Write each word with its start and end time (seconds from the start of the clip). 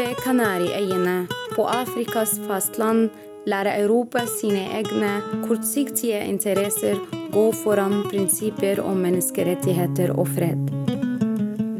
ved 0.00 0.16
Kanariøyene, 0.24 1.26
på 1.52 1.64
Afrikas 1.68 2.38
fastland, 2.48 3.10
lærer 3.50 3.82
Europa 3.82 4.22
sine 4.28 4.62
egne 4.78 5.10
kortsiktige 5.44 6.22
interesser 6.24 6.96
gå 7.34 7.42
foran 7.58 7.98
prinsipper 8.08 8.80
om 8.80 9.02
menneskerettigheter 9.04 10.14
og 10.14 10.30
fred. 10.32 10.70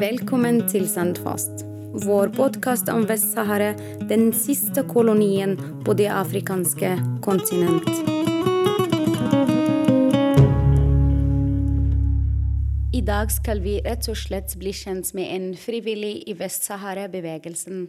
Velkommen 0.02 0.60
til 0.68 0.84
Sandfast, 0.90 1.64
vår 2.04 2.32
podkast 2.36 2.90
om 2.92 3.06
Vest-Sahara, 3.08 3.70
den 4.12 4.34
siste 4.36 4.84
kolonien 4.90 5.56
på 5.86 5.96
det 5.96 6.10
afrikanske 6.12 6.92
kontinent. 7.24 7.88
I 12.92 13.00
dag 13.00 13.32
skal 13.32 13.64
vi 13.64 13.78
rett 13.86 14.12
og 14.12 14.20
slett 14.26 14.58
bli 14.60 14.76
kjent 14.76 15.14
med 15.16 15.32
en 15.38 15.50
frivillig 15.56 16.18
i 16.28 16.36
Vest-Sahara-bevegelsen. 16.36 17.88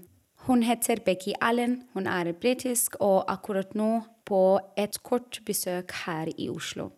Hun 0.51 0.65
heter 0.67 0.99
Becky 0.99 1.31
Allen, 1.39 1.77
hun 1.93 2.09
er 2.11 2.27
britisk 2.35 2.97
og 2.99 3.29
akkurat 3.31 3.69
nå 3.71 4.01
på 4.27 4.59
et 4.75 4.97
kort 4.99 5.37
besøk 5.47 5.93
her 6.03 6.27
i 6.35 6.49
Oslo. 6.51 6.89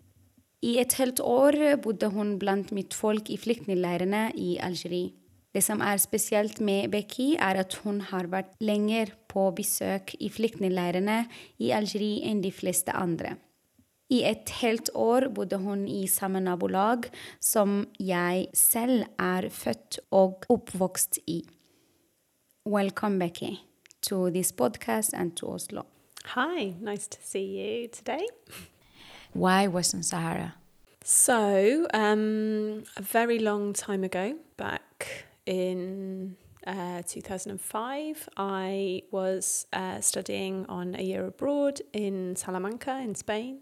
I 0.65 0.79
et 0.81 0.95
helt 0.97 1.21
år 1.21 1.59
bodde 1.83 2.09
hun 2.15 2.39
blant 2.41 2.73
mitt 2.73 2.97
folk 2.97 3.29
i 3.29 3.37
flyktningleirene 3.37 4.23
i 4.33 4.57
Algerie. 4.57 5.13
Det 5.53 5.61
som 5.61 5.85
er 5.85 6.01
spesielt 6.01 6.63
med 6.65 6.89
Becky, 6.97 7.35
er 7.37 7.61
at 7.61 7.77
hun 7.85 8.01
har 8.09 8.25
vært 8.33 8.57
lenger 8.57 9.13
på 9.29 9.51
besøk 9.53 10.15
i 10.17 10.33
flyktningleirene 10.33 11.21
i 11.61 11.69
Algerie 11.77 12.25
enn 12.25 12.41
de 12.41 12.49
fleste 12.49 12.97
andre. 12.97 13.35
I 14.09 14.25
et 14.33 14.49
helt 14.63 14.89
år 14.97 15.29
bodde 15.29 15.61
hun 15.61 15.85
i 15.85 16.07
samme 16.09 16.41
nabolag 16.41 17.05
som 17.37 17.83
jeg 18.01 18.47
selv 18.57 19.05
er 19.21 19.53
født 19.53 20.01
og 20.09 20.49
oppvokst 20.49 21.21
i. 21.29 21.43
Welcome, 22.65 23.19
Beccy, 23.19 23.59
to 24.03 24.31
this 24.31 24.53
podcast 24.53 25.09
and 25.13 25.35
to 25.35 25.51
Oslo. 25.51 25.85
Hi, 26.27 26.75
nice 26.79 27.07
to 27.07 27.17
see 27.21 27.43
you 27.43 27.89
today. 27.89 28.25
Why 29.33 29.67
Western 29.67 30.01
Sahara? 30.01 30.55
So, 31.03 31.87
um, 31.93 32.85
a 32.95 33.01
very 33.01 33.39
long 33.39 33.73
time 33.73 34.05
ago, 34.05 34.35
back 34.55 35.25
in 35.45 36.37
uh, 36.65 37.01
2005, 37.05 38.29
I 38.37 39.03
was 39.11 39.67
uh, 39.73 39.99
studying 39.99 40.65
on 40.69 40.95
a 40.95 41.01
year 41.01 41.25
abroad 41.25 41.81
in 41.91 42.37
Salamanca 42.37 42.97
in 42.99 43.15
Spain. 43.15 43.59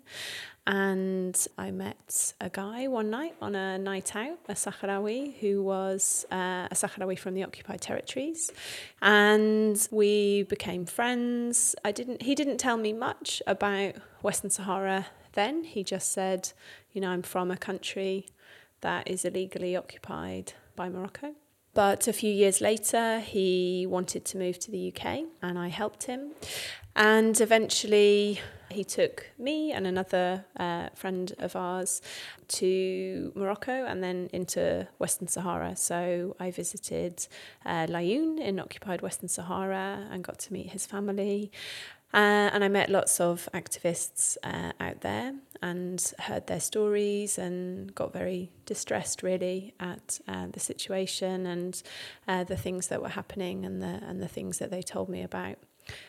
And 0.67 1.47
I 1.57 1.71
met 1.71 2.33
a 2.39 2.49
guy 2.49 2.87
one 2.87 3.09
night 3.09 3.35
on 3.41 3.55
a 3.55 3.79
night 3.79 4.15
out, 4.15 4.37
a 4.47 4.53
Sahrawi, 4.53 5.33
who 5.39 5.63
was 5.63 6.25
uh, 6.31 6.67
a 6.69 6.75
Sahrawi 6.75 7.17
from 7.17 7.33
the 7.33 7.43
occupied 7.43 7.81
territories. 7.81 8.51
And 9.01 9.87
we 9.91 10.43
became 10.43 10.85
friends. 10.85 11.75
I 11.83 11.91
didn't, 11.91 12.21
he 12.21 12.35
didn't 12.35 12.57
tell 12.57 12.77
me 12.77 12.93
much 12.93 13.41
about 13.47 13.95
Western 14.21 14.51
Sahara 14.51 15.07
then. 15.33 15.63
He 15.63 15.83
just 15.83 16.11
said, 16.11 16.51
you 16.93 17.01
know, 17.01 17.09
I'm 17.09 17.23
from 17.23 17.49
a 17.49 17.57
country 17.57 18.27
that 18.81 19.07
is 19.09 19.25
illegally 19.25 19.75
occupied 19.75 20.53
by 20.75 20.89
Morocco. 20.89 21.33
But 21.73 22.07
a 22.07 22.13
few 22.13 22.31
years 22.31 22.59
later, 22.59 23.19
he 23.19 23.85
wanted 23.87 24.25
to 24.25 24.37
move 24.37 24.59
to 24.59 24.71
the 24.71 24.93
UK, 24.93 25.25
and 25.41 25.57
I 25.57 25.69
helped 25.69 26.03
him. 26.03 26.31
And 26.95 27.39
eventually, 27.39 28.41
he 28.71 28.83
took 28.83 29.31
me 29.37 29.71
and 29.71 29.85
another 29.85 30.45
uh, 30.57 30.89
friend 30.95 31.33
of 31.39 31.55
ours 31.55 32.01
to 32.47 33.31
Morocco 33.35 33.85
and 33.85 34.03
then 34.03 34.29
into 34.33 34.87
Western 34.97 35.27
Sahara. 35.27 35.75
So 35.75 36.35
I 36.39 36.51
visited 36.51 37.27
uh, 37.65 37.87
Laayoune 37.87 38.39
in 38.39 38.59
occupied 38.59 39.01
Western 39.01 39.29
Sahara 39.29 40.07
and 40.11 40.23
got 40.23 40.39
to 40.39 40.53
meet 40.53 40.71
his 40.71 40.85
family. 40.85 41.51
Uh, 42.13 42.49
and 42.53 42.63
I 42.63 42.67
met 42.67 42.89
lots 42.89 43.19
of 43.21 43.47
activists 43.53 44.37
uh, 44.43 44.73
out 44.79 45.01
there 45.01 45.33
and 45.61 46.13
heard 46.19 46.47
their 46.47 46.59
stories 46.59 47.37
and 47.37 47.93
got 47.95 48.11
very 48.11 48.51
distressed 48.65 49.23
really 49.23 49.73
at 49.79 50.19
uh, 50.27 50.47
the 50.51 50.59
situation 50.59 51.45
and 51.45 51.81
uh, 52.27 52.43
the 52.43 52.57
things 52.57 52.87
that 52.87 53.01
were 53.01 53.09
happening 53.09 53.65
and 53.65 53.81
the 53.81 54.01
and 54.07 54.21
the 54.21 54.27
things 54.27 54.57
that 54.57 54.71
they 54.71 54.81
told 54.81 55.07
me 55.07 55.21
about. 55.21 55.57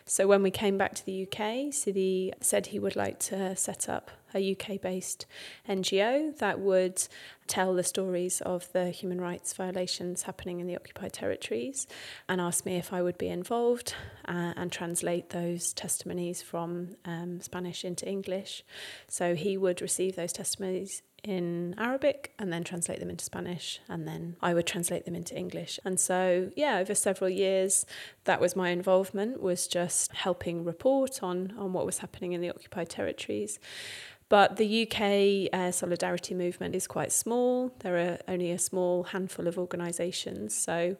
So 0.04 0.26
when 0.26 0.42
we 0.42 0.50
came 0.50 0.78
back 0.78 0.94
to 0.94 1.06
the 1.06 1.26
UK, 1.26 1.72
Sidi 1.72 2.32
said 2.40 2.66
he 2.66 2.78
would 2.78 2.96
like 2.96 3.18
to 3.20 3.56
set 3.56 3.88
up 3.88 4.10
a 4.34 4.52
UK 4.52 4.80
based 4.80 5.26
NGO 5.68 6.36
that 6.38 6.58
would 6.58 7.06
tell 7.46 7.74
the 7.74 7.82
stories 7.82 8.40
of 8.40 8.70
the 8.72 8.90
human 8.90 9.20
rights 9.20 9.52
violations 9.52 10.22
happening 10.22 10.60
in 10.60 10.66
the 10.66 10.76
occupied 10.76 11.12
territories 11.12 11.86
and 12.28 12.40
asked 12.40 12.64
me 12.64 12.76
if 12.76 12.92
I 12.92 13.02
would 13.02 13.18
be 13.18 13.28
involved 13.28 13.94
uh, 14.26 14.54
and 14.56 14.72
translate 14.72 15.30
those 15.30 15.72
testimonies 15.72 16.40
from 16.40 16.96
um, 17.04 17.40
Spanish 17.40 17.84
into 17.84 18.08
English. 18.08 18.64
So 19.08 19.34
he 19.34 19.56
would 19.56 19.82
receive 19.82 20.16
those 20.16 20.32
testimonies 20.32 21.02
in 21.24 21.74
Arabic 21.78 22.32
and 22.38 22.52
then 22.52 22.64
translate 22.64 22.98
them 22.98 23.10
into 23.10 23.24
Spanish, 23.24 23.80
and 23.88 24.06
then 24.08 24.36
I 24.42 24.54
would 24.54 24.66
translate 24.66 25.04
them 25.04 25.14
into 25.14 25.36
English. 25.36 25.78
And 25.84 26.00
so, 26.00 26.50
yeah, 26.56 26.78
over 26.78 26.94
several 26.94 27.30
years, 27.30 27.86
that 28.24 28.40
was 28.40 28.56
my 28.56 28.70
involvement 28.70 29.40
was 29.40 29.68
just 29.68 30.12
helping 30.12 30.64
report 30.64 31.22
on 31.22 31.54
on 31.58 31.72
what 31.72 31.86
was 31.86 31.98
happening 31.98 32.32
in 32.32 32.40
the 32.40 32.50
occupied 32.50 32.88
territories. 32.88 33.58
But 34.28 34.56
the 34.56 34.86
UK 34.86 35.52
uh, 35.52 35.70
solidarity 35.72 36.34
movement 36.34 36.74
is 36.74 36.86
quite 36.86 37.12
small. 37.12 37.70
There 37.80 37.98
are 37.98 38.18
only 38.26 38.50
a 38.50 38.58
small 38.58 39.04
handful 39.04 39.46
of 39.46 39.58
organisations. 39.58 40.56
So, 40.56 40.96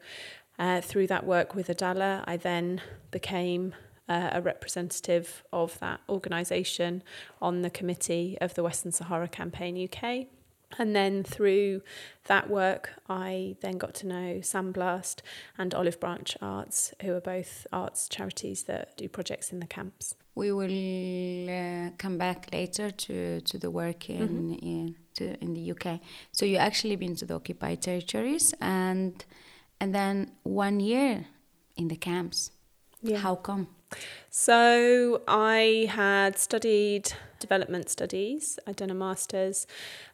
uh, 0.58 0.82
through 0.82 1.06
that 1.08 1.26
work 1.26 1.54
with 1.54 1.68
Adala, 1.68 2.22
I 2.26 2.36
then 2.36 2.82
became 3.10 3.74
uh, 4.08 4.30
a 4.32 4.42
representative 4.42 5.42
of 5.52 5.78
that 5.80 6.00
organisation 6.08 7.02
on 7.40 7.62
the 7.62 7.70
committee 7.70 8.36
of 8.40 8.54
the 8.54 8.62
Western 8.62 8.92
Sahara 8.92 9.28
Campaign 9.28 9.88
UK. 9.88 10.26
And 10.78 10.96
then 10.96 11.22
through 11.22 11.82
that 12.26 12.48
work, 12.48 12.90
I 13.08 13.56
then 13.60 13.76
got 13.76 13.94
to 13.96 14.06
know 14.06 14.38
Sandblast 14.40 15.20
and 15.58 15.74
Olive 15.74 16.00
Branch 16.00 16.34
Arts, 16.40 16.94
who 17.02 17.12
are 17.12 17.20
both 17.20 17.66
arts 17.72 18.08
charities 18.08 18.62
that 18.64 18.96
do 18.96 19.08
projects 19.08 19.52
in 19.52 19.60
the 19.60 19.66
camps. 19.66 20.14
We 20.34 20.50
will 20.50 21.50
uh, 21.50 21.90
come 21.98 22.16
back 22.16 22.48
later 22.52 22.90
to, 22.90 23.42
to 23.42 23.58
the 23.58 23.70
work 23.70 24.08
in, 24.08 24.28
mm-hmm. 24.28 24.66
in, 24.66 24.96
to, 25.14 25.38
in 25.42 25.52
the 25.52 25.72
UK. 25.72 26.00
So 26.32 26.46
you 26.46 26.56
actually 26.56 26.96
been 26.96 27.16
to 27.16 27.26
the 27.26 27.34
occupied 27.34 27.82
territories 27.82 28.54
and 28.60 29.22
and 29.82 29.92
then 29.92 30.30
one 30.44 30.78
year 30.78 31.26
in 31.76 31.88
the 31.88 31.96
camps. 31.96 32.52
Yeah. 33.02 33.18
How 33.18 33.34
come? 33.34 33.66
So 34.30 35.22
I 35.28 35.88
had 35.90 36.38
studied 36.38 37.12
development 37.38 37.90
studies. 37.90 38.58
I'd 38.66 38.76
done 38.76 38.88
a 38.90 38.94
master's 38.94 39.66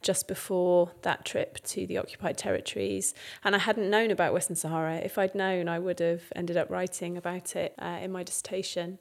just 0.03 0.27
before 0.27 0.93
that 1.03 1.25
trip 1.25 1.63
to 1.67 1.87
the 1.87 1.99
occupied 1.99 2.39
territories, 2.39 3.15
and 3.45 3.55
I 3.55 3.59
hadn't 3.59 3.91
known 3.91 4.11
about 4.11 4.33
Western 4.33 4.57
Sahara. 4.57 4.97
If 4.97 5.19
I'd 5.19 5.35
known, 5.35 5.69
I 5.69 5.79
would 5.79 6.01
have 6.01 6.23
ended 6.35 6.57
up 6.57 6.71
writing 6.71 7.17
about 7.17 7.55
it 7.55 7.75
uh, 7.79 7.99
in 8.03 8.11
my 8.11 8.23
dissertation. 8.23 8.99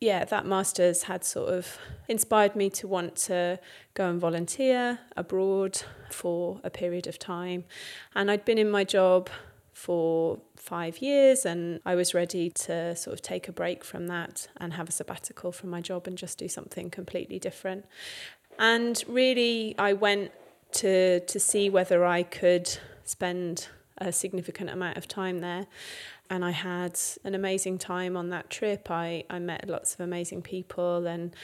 Yeah, 0.00 0.24
that 0.26 0.44
master's 0.44 1.04
had 1.04 1.24
sort 1.24 1.48
of 1.54 1.78
inspired 2.08 2.54
me 2.54 2.68
to 2.70 2.86
want 2.86 3.16
to 3.28 3.58
go 3.94 4.10
and 4.10 4.20
volunteer 4.20 4.98
abroad 5.16 5.82
for 6.10 6.60
a 6.62 6.68
period 6.68 7.06
of 7.06 7.18
time. 7.18 7.64
And 8.14 8.30
I'd 8.30 8.44
been 8.44 8.58
in 8.58 8.70
my 8.70 8.84
job 8.84 9.30
for 9.74 10.38
five 10.56 10.98
years 10.98 11.44
and 11.44 11.80
I 11.84 11.96
was 11.96 12.14
ready 12.14 12.48
to 12.48 12.94
sort 12.96 13.12
of 13.12 13.20
take 13.20 13.48
a 13.48 13.52
break 13.52 13.84
from 13.84 14.06
that 14.06 14.48
and 14.56 14.72
have 14.72 14.88
a 14.88 14.92
sabbatical 14.92 15.52
from 15.52 15.68
my 15.68 15.80
job 15.80 16.06
and 16.06 16.16
just 16.16 16.38
do 16.38 16.48
something 16.48 16.90
completely 16.90 17.38
different. 17.38 17.84
And 18.58 19.02
really 19.08 19.74
I 19.78 19.92
went 19.92 20.30
to 20.74 21.20
to 21.20 21.40
see 21.40 21.68
whether 21.68 22.04
I 22.04 22.22
could 22.22 22.78
spend 23.04 23.68
a 23.98 24.12
significant 24.12 24.70
amount 24.70 24.96
of 24.96 25.06
time 25.08 25.40
there. 25.40 25.66
And 26.30 26.44
I 26.44 26.52
had 26.52 26.98
an 27.24 27.34
amazing 27.34 27.78
time 27.78 28.16
on 28.16 28.30
that 28.30 28.50
trip. 28.50 28.90
I, 28.90 29.24
I 29.28 29.38
met 29.38 29.68
lots 29.68 29.94
of 29.94 30.00
amazing 30.00 30.42
people 30.42 31.06
and 31.06 31.34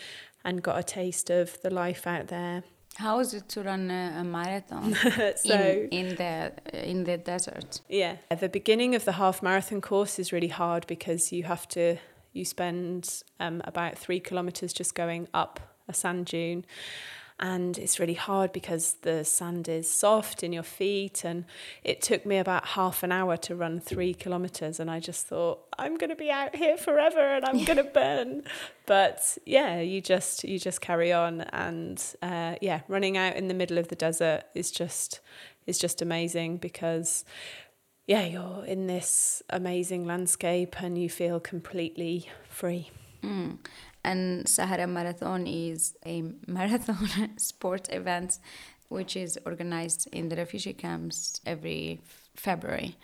and 0.45 0.63
got 0.63 0.79
a 0.79 0.83
taste 0.83 1.31
of 1.31 1.61
the 1.63 1.71
life 1.71 2.07
out 2.07 2.29
there. 2.29 2.63
How 2.97 3.21
is 3.21 3.35
it 3.35 3.49
to 3.51 3.63
run 3.63 3.91
a, 3.91 4.17
a 4.21 4.25
marathon 4.25 4.95
so, 5.37 5.55
in, 5.55 5.89
in 5.91 6.17
the 6.17 6.53
in 6.73 7.05
the 7.05 7.17
desert? 7.17 7.81
Yeah, 7.89 8.17
the 8.39 8.49
beginning 8.49 8.95
of 8.95 9.05
the 9.05 9.13
half 9.13 9.43
marathon 9.43 9.81
course 9.81 10.19
is 10.19 10.33
really 10.33 10.49
hard 10.49 10.87
because 10.87 11.33
you 11.33 11.45
have 11.45 11.67
to 11.69 11.97
you 12.33 12.45
spend 12.45 13.23
um, 13.39 13.63
about 13.65 13.99
three 13.99 14.21
kilometers 14.21 14.73
just 14.73 14.95
going 14.95 15.29
up 15.33 15.61
a 15.89 15.95
sand 15.95 16.27
dune, 16.27 16.65
and 17.41 17.79
it's 17.79 17.99
really 17.99 18.15
hard 18.15 18.53
because 18.53 18.97
the 19.01 19.25
sand 19.25 19.67
is 19.67 19.91
soft 19.91 20.43
in 20.43 20.53
your 20.53 20.63
feet. 20.63 21.25
And 21.25 21.47
it 21.83 22.03
took 22.03 22.27
me 22.27 22.37
about 22.37 22.69
half 22.69 23.03
an 23.03 23.11
hour 23.11 23.39
to 23.39 23.57
run 23.57 23.81
three 23.81 24.13
kilometers. 24.13 24.79
And 24.79 24.91
i 24.91 25.01
just 25.01 25.27
thought 25.27 25.61
i'm 25.79 25.97
going 25.97 26.11
to 26.11 26.17
be 26.17 26.31
out 26.31 26.55
here 26.55 26.77
forever 26.77 27.19
and 27.19 27.45
i'm 27.47 27.65
going 27.65 27.79
to 27.79 27.85
burn. 27.85 28.43
But 28.87 29.39
yeah 29.47 29.81
you 29.81 30.03
just 30.03 30.45
you 30.45 30.59
just 30.59 30.83
carry 30.83 31.13
on. 31.13 31.41
And 31.41 32.03
uh, 32.23 32.57
yeah 32.61 32.81
running 32.89 33.17
out 33.17 33.37
in 33.37 33.49
the 33.49 33.55
middle 33.55 33.79
of 33.79 33.89
the 33.89 33.97
desert 33.97 34.43
is 34.55 34.71
just 34.71 35.21
is 35.67 35.79
just 35.79 36.03
amazing 36.03 36.59
because 36.59 37.25
yeah, 38.07 38.25
you're 38.25 38.65
in 38.65 38.89
this 38.89 39.41
amazing 39.51 40.05
landscape 40.05 40.83
and 40.83 40.99
you 40.99 41.09
feel 41.09 41.39
completely 41.39 42.29
free. 42.49 42.91
Mm. 43.23 43.59
And 44.05 44.49
Sahara 44.49 44.87
Marathon 44.87 45.47
is 45.47 45.95
a 46.07 46.23
marathon 46.47 47.39
sport 47.39 47.89
event 47.93 48.39
which 48.89 49.17
is 49.17 49.39
organized 49.47 50.09
in 50.13 50.29
the 50.31 50.37
refugee 50.37 50.73
camps 50.73 51.41
every 51.47 52.01
February. 52.35 52.97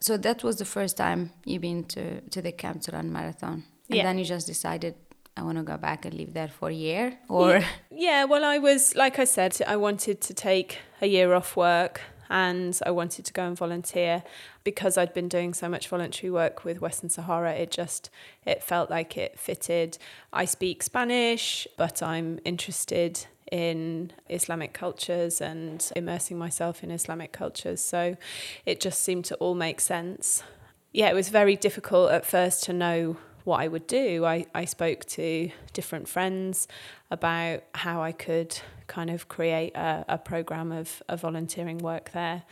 So 0.00 0.16
that 0.16 0.42
was 0.42 0.56
the 0.56 0.64
first 0.64 0.96
time 0.96 1.32
you've 1.44 1.60
been 1.62 1.84
to, 1.84 2.20
to 2.22 2.40
the 2.40 2.52
camp 2.52 2.80
to 2.82 2.92
run 2.92 3.12
marathon. 3.12 3.64
And 3.90 3.96
Yeah. 3.96 4.04
then 4.04 4.18
you 4.18 4.24
just 4.24 4.46
decided 4.46 4.94
I 5.36 5.42
want 5.42 5.58
to 5.58 5.64
go 5.64 5.76
back 5.76 6.04
and 6.06 6.14
live 6.14 6.32
there 6.34 6.48
for 6.48 6.68
a 6.70 6.74
year 6.74 7.18
or 7.28 7.50
Yeah, 7.58 7.66
yeah, 7.90 8.24
well, 8.24 8.44
I 8.44 8.58
was, 8.58 8.94
like 8.96 9.18
I 9.18 9.24
said, 9.24 9.60
I 9.66 9.76
wanted 9.76 10.20
to 10.22 10.34
take 10.34 10.78
a 11.02 11.06
year 11.06 11.32
off 11.34 11.56
work 11.56 12.00
and 12.30 12.78
I 12.84 12.90
wanted 12.90 13.24
to 13.26 13.32
go 13.32 13.46
and 13.46 13.56
volunteer 13.56 14.22
because 14.64 14.98
I'd 14.98 15.14
been 15.14 15.28
doing 15.28 15.54
so 15.54 15.68
much 15.68 15.88
voluntary 15.88 16.30
work 16.30 16.64
with 16.64 16.80
Western 16.80 17.08
Sahara. 17.08 17.52
It 17.52 17.70
just, 17.70 18.10
it 18.44 18.62
felt 18.62 18.90
like 18.90 19.16
it 19.16 19.38
fitted. 19.38 19.98
I 20.32 20.44
speak 20.44 20.82
Spanish, 20.82 21.66
but 21.76 22.02
I'm 22.02 22.40
interested 22.44 23.26
in 23.50 24.12
Islamic 24.28 24.72
cultures 24.72 25.40
and 25.40 25.90
immersing 25.96 26.38
myself 26.38 26.84
in 26.84 26.90
Islamic 26.90 27.32
cultures. 27.32 27.80
So 27.80 28.16
it 28.66 28.80
just 28.80 29.02
seemed 29.02 29.24
to 29.26 29.34
all 29.36 29.54
make 29.54 29.80
sense. 29.80 30.42
Yeah, 30.92 31.08
it 31.08 31.14
was 31.14 31.28
very 31.28 31.56
difficult 31.56 32.10
at 32.10 32.26
first 32.26 32.64
to 32.64 32.72
know 32.72 33.16
what 33.48 33.60
I 33.60 33.68
would 33.68 33.86
do. 33.86 34.26
I, 34.26 34.46
I 34.54 34.64
spoke 34.66 35.06
to 35.16 35.50
different 35.72 36.06
friends 36.08 36.68
about 37.10 37.62
how 37.74 38.02
I 38.02 38.12
could 38.12 38.58
kind 38.88 39.08
of 39.10 39.28
create 39.28 39.74
a, 39.74 40.04
a 40.08 40.18
program 40.18 40.70
of, 40.70 41.02
of 41.08 41.22
volunteering 41.22 41.78
work 41.78 42.10
there. 42.12 42.42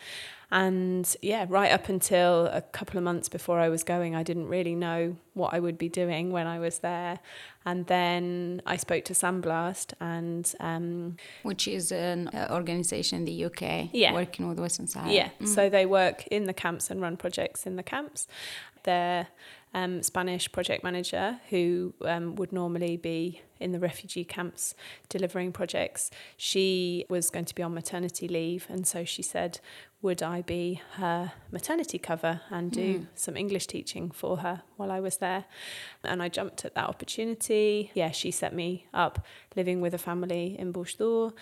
And 0.50 1.04
yeah, 1.22 1.44
right 1.48 1.72
up 1.72 1.88
until 1.88 2.46
a 2.46 2.62
couple 2.62 2.96
of 2.98 3.04
months 3.04 3.28
before 3.28 3.58
I 3.58 3.68
was 3.68 3.82
going, 3.82 4.14
I 4.14 4.22
didn't 4.22 4.46
really 4.48 4.74
know 4.76 5.16
what 5.34 5.52
I 5.52 5.58
would 5.60 5.76
be 5.76 5.88
doing 5.88 6.30
when 6.30 6.46
I 6.46 6.58
was 6.60 6.78
there. 6.78 7.18
And 7.66 7.84
then 7.86 8.62
I 8.64 8.76
spoke 8.76 9.04
to 9.06 9.12
Sandblast 9.12 9.92
and 10.00 10.50
um, 10.60 11.16
which 11.42 11.66
is 11.68 11.90
an 11.92 12.28
uh, 12.28 12.48
organization 12.52 13.18
in 13.18 13.24
the 13.26 13.44
UK 13.46 13.90
Yeah. 13.92 14.14
working 14.14 14.48
with 14.48 14.58
Western 14.60 14.86
Sahara. 14.86 15.12
Yeah, 15.12 15.28
so 15.44 15.68
they 15.68 15.84
work 15.84 16.26
in 16.28 16.44
the 16.44 16.54
camps 16.54 16.90
and 16.90 17.02
run 17.02 17.16
projects 17.16 17.66
in 17.66 17.74
the 17.76 17.82
camps. 17.82 18.28
Their 18.84 19.26
um, 19.76 20.02
Spanish 20.02 20.50
project 20.50 20.82
manager, 20.82 21.38
who 21.50 21.92
um, 22.02 22.34
would 22.36 22.50
normally 22.50 22.96
be 22.96 23.42
in 23.60 23.72
the 23.72 23.78
refugee 23.78 24.24
camps 24.24 24.74
delivering 25.10 25.52
projects, 25.52 26.10
she 26.38 27.04
was 27.10 27.28
going 27.28 27.44
to 27.44 27.54
be 27.54 27.62
on 27.62 27.74
maternity 27.74 28.26
leave. 28.26 28.66
And 28.70 28.86
so 28.86 29.04
she 29.04 29.22
said, 29.22 29.60
Would 30.00 30.22
I 30.22 30.40
be 30.40 30.80
her 30.94 31.32
maternity 31.52 31.98
cover 31.98 32.40
and 32.48 32.72
do 32.72 33.06
some 33.14 33.36
English 33.36 33.66
teaching 33.66 34.10
for 34.10 34.38
her 34.38 34.62
while 34.78 34.90
I 34.90 35.00
was 35.00 35.18
there? 35.18 35.44
And 36.02 36.22
I 36.22 36.30
jumped 36.30 36.64
at 36.64 36.74
that 36.74 36.88
opportunity. 36.88 37.90
Yeah, 37.92 38.12
she 38.12 38.30
set 38.30 38.54
me 38.54 38.86
up 38.94 39.26
living 39.56 39.82
with 39.82 39.92
a 39.92 39.98
family 39.98 40.56
in 40.58 40.72
Bourg 40.72 41.34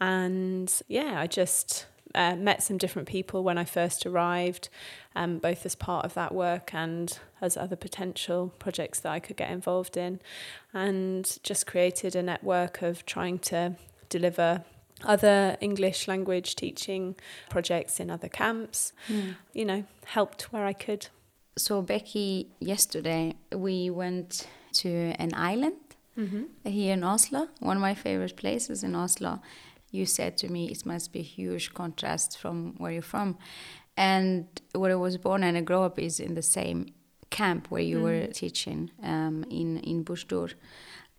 And 0.00 0.72
yeah, 0.88 1.20
I 1.20 1.28
just 1.28 1.86
uh, 2.16 2.34
met 2.34 2.62
some 2.62 2.78
different 2.78 3.06
people 3.06 3.44
when 3.44 3.58
I 3.58 3.64
first 3.64 4.06
arrived, 4.06 4.68
um, 5.14 5.38
both 5.38 5.66
as 5.66 5.74
part 5.74 6.04
of 6.04 6.14
that 6.14 6.34
work 6.34 6.74
and 6.74 7.18
as 7.40 7.56
other 7.56 7.76
potential 7.76 8.52
projects 8.58 8.98
that 9.00 9.12
I 9.12 9.20
could 9.20 9.36
get 9.36 9.50
involved 9.50 9.96
in, 9.96 10.20
and 10.72 11.38
just 11.42 11.66
created 11.66 12.16
a 12.16 12.22
network 12.22 12.82
of 12.82 13.04
trying 13.04 13.38
to 13.40 13.76
deliver 14.08 14.64
other 15.04 15.58
English 15.60 16.08
language 16.08 16.56
teaching 16.56 17.14
projects 17.50 18.00
in 18.00 18.10
other 18.10 18.28
camps. 18.28 18.92
You 19.52 19.64
know, 19.66 19.84
helped 20.06 20.52
where 20.52 20.64
I 20.64 20.72
could. 20.72 21.08
So 21.58 21.82
Beccy, 21.82 22.46
yesterday 22.60 23.34
we 23.52 23.90
went 23.90 24.46
to 24.74 24.88
an 25.18 25.32
island 25.34 25.76
here 26.64 26.94
in 26.94 27.04
Oslo, 27.04 27.48
one 27.60 27.76
of 27.76 27.80
my 27.82 27.94
favorite 27.94 28.36
places 28.36 28.82
in 28.82 28.94
Oslo. 28.94 29.42
You 29.96 30.06
said 30.06 30.36
to 30.38 30.48
me 30.48 30.70
it 30.70 30.84
must 30.84 31.12
be 31.12 31.20
a 31.20 31.30
huge 31.38 31.74
contrast 31.74 32.38
from 32.38 32.74
where 32.78 32.92
you're 32.92 33.02
from. 33.02 33.38
And 33.96 34.46
where 34.72 34.92
I 34.92 34.96
was 34.96 35.16
born 35.16 35.42
and 35.42 35.56
I 35.56 35.62
grew 35.62 35.80
up 35.80 35.98
is 35.98 36.20
in 36.20 36.34
the 36.34 36.42
same 36.42 36.92
camp 37.30 37.70
where 37.70 37.82
you 37.82 38.02
were 38.02 38.26
teaching 38.26 38.90
um, 39.02 39.44
in, 39.50 39.78
in 39.78 40.04
Boujdour. 40.04 40.52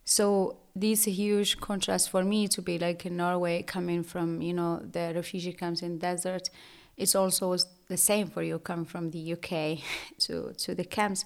So 0.06 0.58
this 0.76 1.04
huge 1.06 1.60
contrast 1.60 2.10
for 2.10 2.24
me 2.24 2.48
to 2.50 2.62
be 2.62 2.80
like 2.80 3.06
in 3.06 3.18
Norway, 3.18 3.64
coming 3.64 4.04
from 4.04 4.42
you 4.42 4.54
know 4.54 4.80
the 4.80 5.12
refugee 5.14 5.54
camps 5.54 5.82
in 5.82 5.98
desert, 5.98 6.50
it's 6.96 7.14
also 7.14 7.56
the 7.88 7.98
same 7.98 8.28
for 8.28 8.42
you 8.42 8.60
coming 8.60 8.86
from 8.86 9.12
the 9.12 9.34
UK 9.34 9.80
to 10.20 10.54
to 10.54 10.76
the 10.76 10.86
camps. 10.86 11.26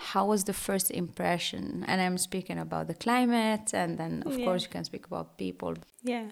How 0.00 0.24
was 0.26 0.44
the 0.44 0.52
first 0.52 0.90
impression? 0.90 1.84
And 1.88 2.00
I'm 2.00 2.18
speaking 2.18 2.58
about 2.58 2.86
the 2.86 2.94
climate, 2.94 3.74
and 3.74 3.98
then 3.98 4.22
of 4.24 4.38
Yeah. 4.38 4.44
course 4.44 4.62
you 4.62 4.68
can 4.68 4.84
speak 4.84 5.06
about 5.06 5.36
people. 5.36 5.74
Yeah. 6.02 6.30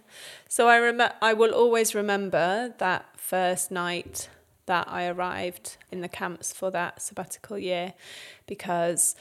So 0.49 0.69
I 0.69 0.79
rem- 0.79 1.13
I 1.21 1.33
will 1.35 1.53
always 1.53 1.95
remember 1.95 2.75
that 2.79 3.05
first 3.19 3.71
night 3.71 4.31
that 4.67 4.87
I 4.89 5.07
arrived 5.07 5.77
in 5.93 6.01
the 6.01 6.09
camps 6.09 6.53
for 6.53 6.71
that 6.71 7.03
sabbatical 7.03 7.59
year 7.59 7.95
because 8.47 9.15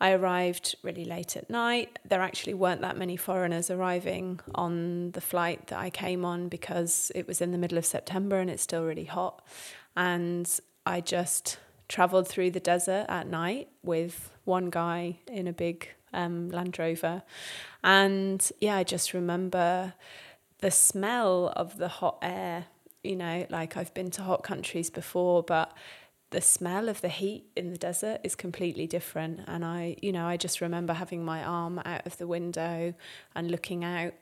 I 0.00 0.12
arrived 0.12 0.76
really 0.82 1.04
late 1.04 1.36
at 1.36 1.50
night. 1.50 1.98
There 2.04 2.22
actually 2.22 2.54
weren't 2.54 2.80
that 2.80 2.96
many 2.96 3.16
foreigners 3.16 3.70
arriving 3.70 4.40
on 4.54 5.10
the 5.12 5.20
flight 5.20 5.66
that 5.68 5.78
I 5.78 5.90
came 5.90 6.24
on 6.24 6.48
because 6.48 7.12
it 7.14 7.26
was 7.26 7.40
in 7.42 7.52
the 7.52 7.58
middle 7.58 7.76
of 7.78 7.84
September 7.86 8.38
and 8.38 8.48
it's 8.50 8.62
still 8.62 8.84
really 8.84 9.04
hot. 9.04 9.42
And 9.94 10.48
I 10.86 11.00
just 11.02 11.58
traveled 11.90 12.28
through 12.28 12.52
the 12.52 12.60
desert 12.60 13.04
at 13.08 13.26
night 13.26 13.68
with 13.82 14.30
one 14.44 14.70
guy 14.70 15.18
in 15.26 15.48
a 15.48 15.52
big 15.52 15.88
um, 16.12 16.48
Land 16.48 16.78
Rover. 16.78 17.22
And 17.82 18.48
yeah, 18.60 18.76
I 18.76 18.84
just 18.84 19.12
remember 19.12 19.92
the 20.60 20.70
smell 20.70 21.52
of 21.56 21.78
the 21.78 21.88
hot 21.88 22.18
air. 22.22 22.66
You 23.02 23.16
know, 23.16 23.46
like 23.50 23.76
I've 23.76 23.92
been 23.92 24.10
to 24.12 24.22
hot 24.22 24.44
countries 24.44 24.88
before, 24.88 25.42
but 25.42 25.76
the 26.30 26.40
smell 26.40 26.88
of 26.88 27.00
the 27.00 27.08
heat 27.08 27.46
in 27.56 27.70
the 27.70 27.78
desert 27.78 28.20
is 28.22 28.36
completely 28.36 28.86
different. 28.86 29.40
And 29.48 29.64
I, 29.64 29.96
you 30.00 30.12
know, 30.12 30.26
I 30.26 30.36
just 30.36 30.60
remember 30.60 30.92
having 30.92 31.24
my 31.24 31.42
arm 31.42 31.80
out 31.84 32.06
of 32.06 32.18
the 32.18 32.26
window 32.28 32.94
and 33.34 33.50
looking 33.50 33.84
out 33.84 34.14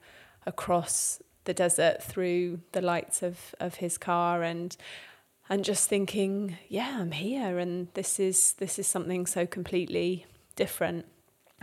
across 0.47 1.21
the 1.45 1.53
desert 1.53 2.03
through 2.03 2.61
the 2.73 2.81
lights 2.81 3.23
of, 3.23 3.55
of 3.61 3.77
his 3.77 3.99
car 3.99 4.43
and 4.43 4.75
and 5.49 5.65
just 5.65 5.89
thinking, 5.89 6.59
yeah, 6.69 6.99
I'm 7.01 7.13
here 7.13 7.59
and 7.59 7.89
this 7.95 8.21
is 8.21 8.53
this 8.59 8.79
is 8.79 8.87
something 8.87 9.27
so 9.27 9.47
completely 9.47 10.27
different. 10.57 11.07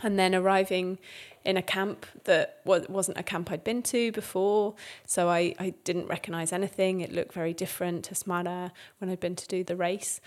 And 0.03 0.19
then 0.19 0.35
arriving 0.35 0.99
in 1.45 1.55
a 1.55 1.61
camp 1.61 2.05
that 2.25 2.59
wasn't 2.65 3.17
a 3.17 3.23
camp 3.23 3.51
I'd 3.51 3.63
been 3.63 3.81
to 3.83 4.11
before, 4.11 4.75
so 5.05 5.29
I, 5.29 5.55
I 5.57 5.73
didn't 5.83 6.07
recognise 6.07 6.51
anything. 6.51 6.99
It 6.99 7.13
looked 7.13 7.33
very 7.33 7.53
different 7.53 8.03
to 8.05 8.15
Smara 8.15 8.71
when 8.97 9.09
I'd 9.09 9.19
been 9.19 9.35
to 9.37 9.47
do 9.47 9.63
the 9.63 9.75
race. 9.75 10.19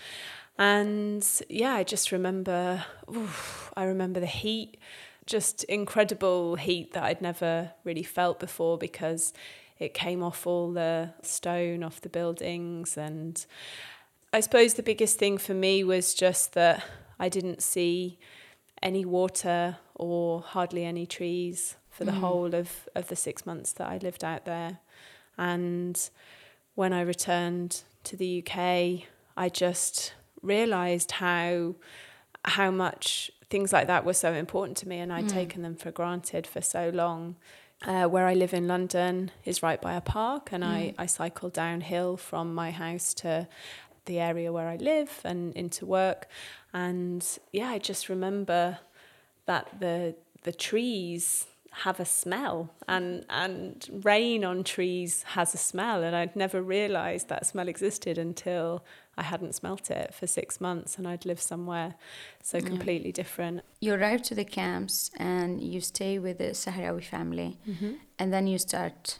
And 0.57 1.25
yeah, 1.49 1.73
I 1.73 1.83
just 1.83 2.11
remember, 2.11 2.83
oof, 3.13 3.71
I 3.77 3.83
remember 3.83 4.19
the 4.19 4.25
heat, 4.25 4.77
just 5.25 5.63
incredible 5.65 6.55
heat 6.55 6.93
that 6.93 7.03
I'd 7.03 7.21
never 7.21 7.71
really 7.83 8.03
felt 8.03 8.39
before 8.39 8.77
because 8.77 9.33
it 9.79 9.93
came 9.93 10.21
off 10.21 10.45
all 10.45 10.71
the 10.71 11.11
stone 11.21 11.83
off 11.83 12.01
the 12.01 12.09
buildings. 12.09 12.97
And 12.97 13.43
I 14.33 14.41
suppose 14.41 14.73
the 14.73 14.83
biggest 14.83 15.17
thing 15.17 15.37
for 15.37 15.53
me 15.53 15.83
was 15.83 16.13
just 16.13 16.53
that 16.53 16.83
I 17.19 17.29
didn't 17.29 17.61
see 17.61 18.19
any 18.81 19.05
water 19.05 19.77
or 19.95 20.41
hardly 20.41 20.85
any 20.85 21.05
trees 21.05 21.75
for 21.89 22.05
the 22.05 22.11
mm. 22.11 22.19
whole 22.19 22.55
of, 22.55 22.87
of 22.95 23.07
the 23.07 23.15
six 23.15 23.45
months 23.45 23.73
that 23.73 23.87
I 23.87 23.97
lived 23.97 24.23
out 24.23 24.45
there. 24.45 24.79
And 25.37 26.09
when 26.75 26.93
I 26.93 27.01
returned 27.01 27.83
to 28.05 28.15
the 28.15 28.43
UK, 28.45 29.07
I 29.35 29.49
just 29.49 30.13
realised 30.41 31.11
how 31.11 31.75
how 32.45 32.71
much 32.71 33.29
things 33.49 33.73
like 33.73 33.87
that 33.87 34.05
were 34.05 34.13
so 34.13 34.33
important 34.33 34.77
to 34.77 34.87
me, 34.87 34.99
and 34.99 35.11
I'd 35.11 35.25
mm. 35.25 35.29
taken 35.29 35.61
them 35.61 35.75
for 35.75 35.91
granted 35.91 36.47
for 36.47 36.61
so 36.61 36.89
long. 36.93 37.35
Uh, 37.85 38.05
where 38.05 38.27
I 38.27 38.33
live 38.33 38.53
in 38.53 38.67
London 38.67 39.31
is 39.45 39.63
right 39.63 39.81
by 39.81 39.93
a 39.93 40.01
park, 40.01 40.49
and 40.51 40.65
I, 40.65 40.93
I 40.97 41.05
cycle 41.05 41.49
downhill 41.49 42.17
from 42.17 42.53
my 42.53 42.71
house 42.71 43.13
to 43.15 43.47
the 44.03 44.19
area 44.19 44.51
where 44.51 44.67
I 44.67 44.75
live 44.75 45.21
and 45.23 45.53
into 45.53 45.85
work. 45.85 46.27
And 46.73 47.25
yeah, 47.53 47.69
I 47.69 47.77
just 47.77 48.09
remember 48.09 48.79
that 49.45 49.79
the 49.79 50.15
the 50.43 50.51
trees 50.51 51.47
have 51.71 51.99
a 51.99 52.05
smell 52.05 52.69
and 52.87 53.25
and 53.29 54.01
rain 54.03 54.43
on 54.43 54.63
trees 54.63 55.23
has 55.35 55.53
a 55.53 55.57
smell 55.57 56.03
and 56.03 56.15
I'd 56.15 56.35
never 56.35 56.61
realized 56.61 57.29
that 57.29 57.45
smell 57.45 57.67
existed 57.67 58.17
until 58.17 58.83
I 59.19 59.23
hadn't 59.23 59.53
smelt 59.53 59.91
it 59.91 60.13
for 60.13 60.27
6 60.27 60.61
months 60.61 60.97
and 60.97 61.07
I'd 61.07 61.25
lived 61.25 61.41
somewhere 61.53 61.95
so 62.41 62.61
completely 62.61 63.11
different. 63.11 63.61
You 63.81 63.93
arrive 63.93 64.21
to 64.29 64.35
the 64.35 64.45
camps 64.45 65.11
and 65.17 65.61
you 65.61 65.81
stay 65.81 66.13
with 66.25 66.37
the 66.37 66.51
Sahrawi 66.63 67.03
family, 67.03 67.51
mm-hmm. 67.67 67.93
and 68.19 68.33
then 68.33 68.47
you 68.47 68.57
start 68.57 69.19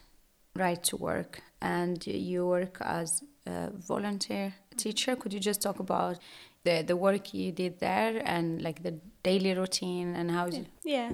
right 0.56 0.82
to 0.90 0.96
work, 0.98 1.42
and 1.62 2.06
you 2.08 2.48
work 2.48 2.78
as 3.00 3.24
a 3.46 3.72
volunteer 3.92 4.54
teacher. 4.84 5.16
Could 5.16 5.34
you 5.34 5.42
just 5.50 5.62
talk 5.62 5.80
about 5.80 6.16
the 6.64 6.84
the 6.92 6.98
work 7.08 7.34
you 7.34 7.52
did 7.52 7.80
there 7.80 8.22
and 8.26 8.62
like 8.62 8.84
the 8.84 8.94
daily 9.24 9.54
routine 9.54 10.10
and 10.16 10.32
how 10.32 10.46
yeah. 10.48 10.60
yeah 10.84 11.12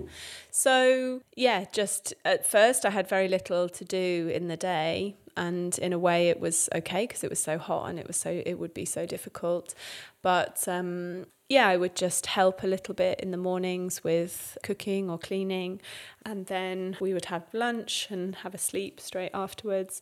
so 0.52 1.22
yeah 1.36 1.66
just 1.80 2.14
at 2.24 2.46
first 2.56 2.86
i 2.86 2.90
had 2.90 3.08
very 3.08 3.28
little 3.28 3.70
to 3.70 3.84
do 3.86 4.30
in 4.38 4.48
the 4.48 4.58
day 4.58 5.16
and 5.38 5.78
in 5.80 5.94
a 5.94 6.00
way 6.00 6.30
it 6.30 6.40
was 6.40 6.70
okay 6.74 7.06
because 7.06 7.24
it 7.24 7.30
was 7.30 7.40
so 7.40 7.58
hot 7.58 7.90
and 7.90 8.00
it 8.00 8.08
was 8.08 8.18
so 8.18 8.42
it 8.46 8.56
would 8.56 8.74
be 8.74 8.86
so 8.86 9.06
difficult 9.06 9.74
but 10.22 10.68
um, 10.68 11.26
yeah 11.50 11.68
i 11.68 11.78
would 11.78 11.96
just 11.96 12.28
help 12.28 12.64
a 12.64 12.68
little 12.68 12.94
bit 12.94 13.20
in 13.20 13.32
the 13.32 13.38
mornings 13.38 14.04
with 14.04 14.58
cooking 14.64 15.10
or 15.10 15.18
cleaning 15.18 15.80
and 16.26 16.48
then 16.48 16.98
we 17.00 17.14
would 17.14 17.26
have 17.26 17.44
lunch 17.54 18.08
and 18.10 18.36
have 18.36 18.54
a 18.54 18.60
sleep 18.60 19.00
straight 19.00 19.32
afterwards 19.34 20.02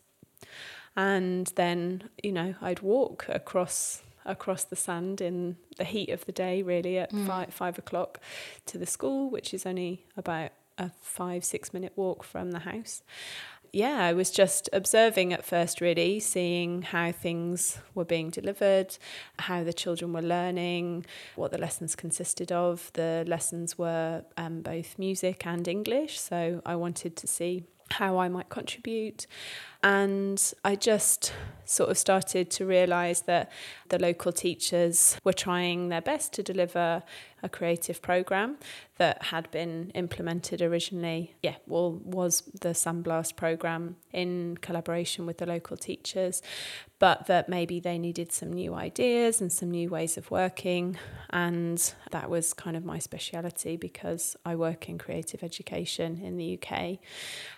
and 0.96 1.52
then 1.56 2.08
you 2.22 2.32
know 2.32 2.54
i'd 2.62 2.80
walk 2.80 3.26
across 3.28 4.02
across 4.24 4.64
the 4.64 4.76
sand 4.76 5.20
in 5.20 5.56
the 5.76 5.84
heat 5.84 6.10
of 6.10 6.24
the 6.24 6.32
day, 6.32 6.62
really, 6.62 6.98
at 6.98 7.12
mm. 7.12 7.26
five, 7.26 7.52
five 7.52 7.78
o'clock 7.78 8.20
to 8.66 8.78
the 8.78 8.86
school, 8.86 9.30
which 9.30 9.52
is 9.52 9.66
only 9.66 10.06
about 10.16 10.50
a 10.78 10.90
five, 11.00 11.44
six 11.44 11.72
minute 11.72 11.92
walk 11.96 12.24
from 12.24 12.50
the 12.50 12.60
house. 12.60 13.02
Yeah, 13.74 14.04
I 14.04 14.12
was 14.12 14.30
just 14.30 14.70
observing 14.72 15.32
at 15.32 15.44
first, 15.44 15.80
really, 15.80 16.20
seeing 16.20 16.82
how 16.82 17.10
things 17.10 17.80
were 17.92 18.04
being 18.04 18.30
delivered, 18.30 18.96
how 19.40 19.64
the 19.64 19.72
children 19.72 20.12
were 20.12 20.22
learning, 20.22 21.06
what 21.34 21.50
the 21.50 21.58
lessons 21.58 21.96
consisted 21.96 22.52
of. 22.52 22.92
The 22.92 23.24
lessons 23.26 23.76
were 23.76 24.22
um, 24.36 24.60
both 24.60 24.96
music 24.96 25.44
and 25.44 25.66
English, 25.66 26.20
so 26.20 26.62
I 26.64 26.76
wanted 26.76 27.16
to 27.16 27.26
see 27.26 27.64
how 27.90 28.18
I 28.18 28.28
might 28.28 28.48
contribute. 28.48 29.26
And 29.84 30.42
I 30.64 30.76
just 30.76 31.34
sort 31.66 31.90
of 31.90 31.98
started 31.98 32.50
to 32.50 32.66
realise 32.66 33.20
that 33.20 33.50
the 33.88 33.98
local 33.98 34.32
teachers 34.32 35.18
were 35.24 35.32
trying 35.32 35.88
their 35.88 36.00
best 36.00 36.32
to 36.34 36.42
deliver 36.42 37.02
a 37.42 37.48
creative 37.48 38.00
programme 38.00 38.56
that 38.96 39.24
had 39.24 39.50
been 39.50 39.90
implemented 39.94 40.62
originally. 40.62 41.34
Yeah, 41.42 41.56
well, 41.66 41.92
was 41.92 42.42
the 42.60 42.70
Sandblast 42.70 43.36
programme 43.36 43.96
in 44.12 44.56
collaboration 44.62 45.26
with 45.26 45.38
the 45.38 45.46
local 45.46 45.76
teachers, 45.76 46.42
but 46.98 47.26
that 47.26 47.48
maybe 47.48 47.80
they 47.80 47.98
needed 47.98 48.32
some 48.32 48.52
new 48.52 48.74
ideas 48.74 49.40
and 49.40 49.52
some 49.52 49.70
new 49.70 49.90
ways 49.90 50.16
of 50.16 50.30
working. 50.30 50.96
And 51.30 51.94
that 52.10 52.30
was 52.30 52.54
kind 52.54 52.76
of 52.76 52.84
my 52.84 52.98
speciality 52.98 53.76
because 53.76 54.36
I 54.46 54.54
work 54.56 54.88
in 54.88 54.96
creative 54.96 55.42
education 55.42 56.20
in 56.22 56.38
the 56.38 56.58
UK. 56.58 56.98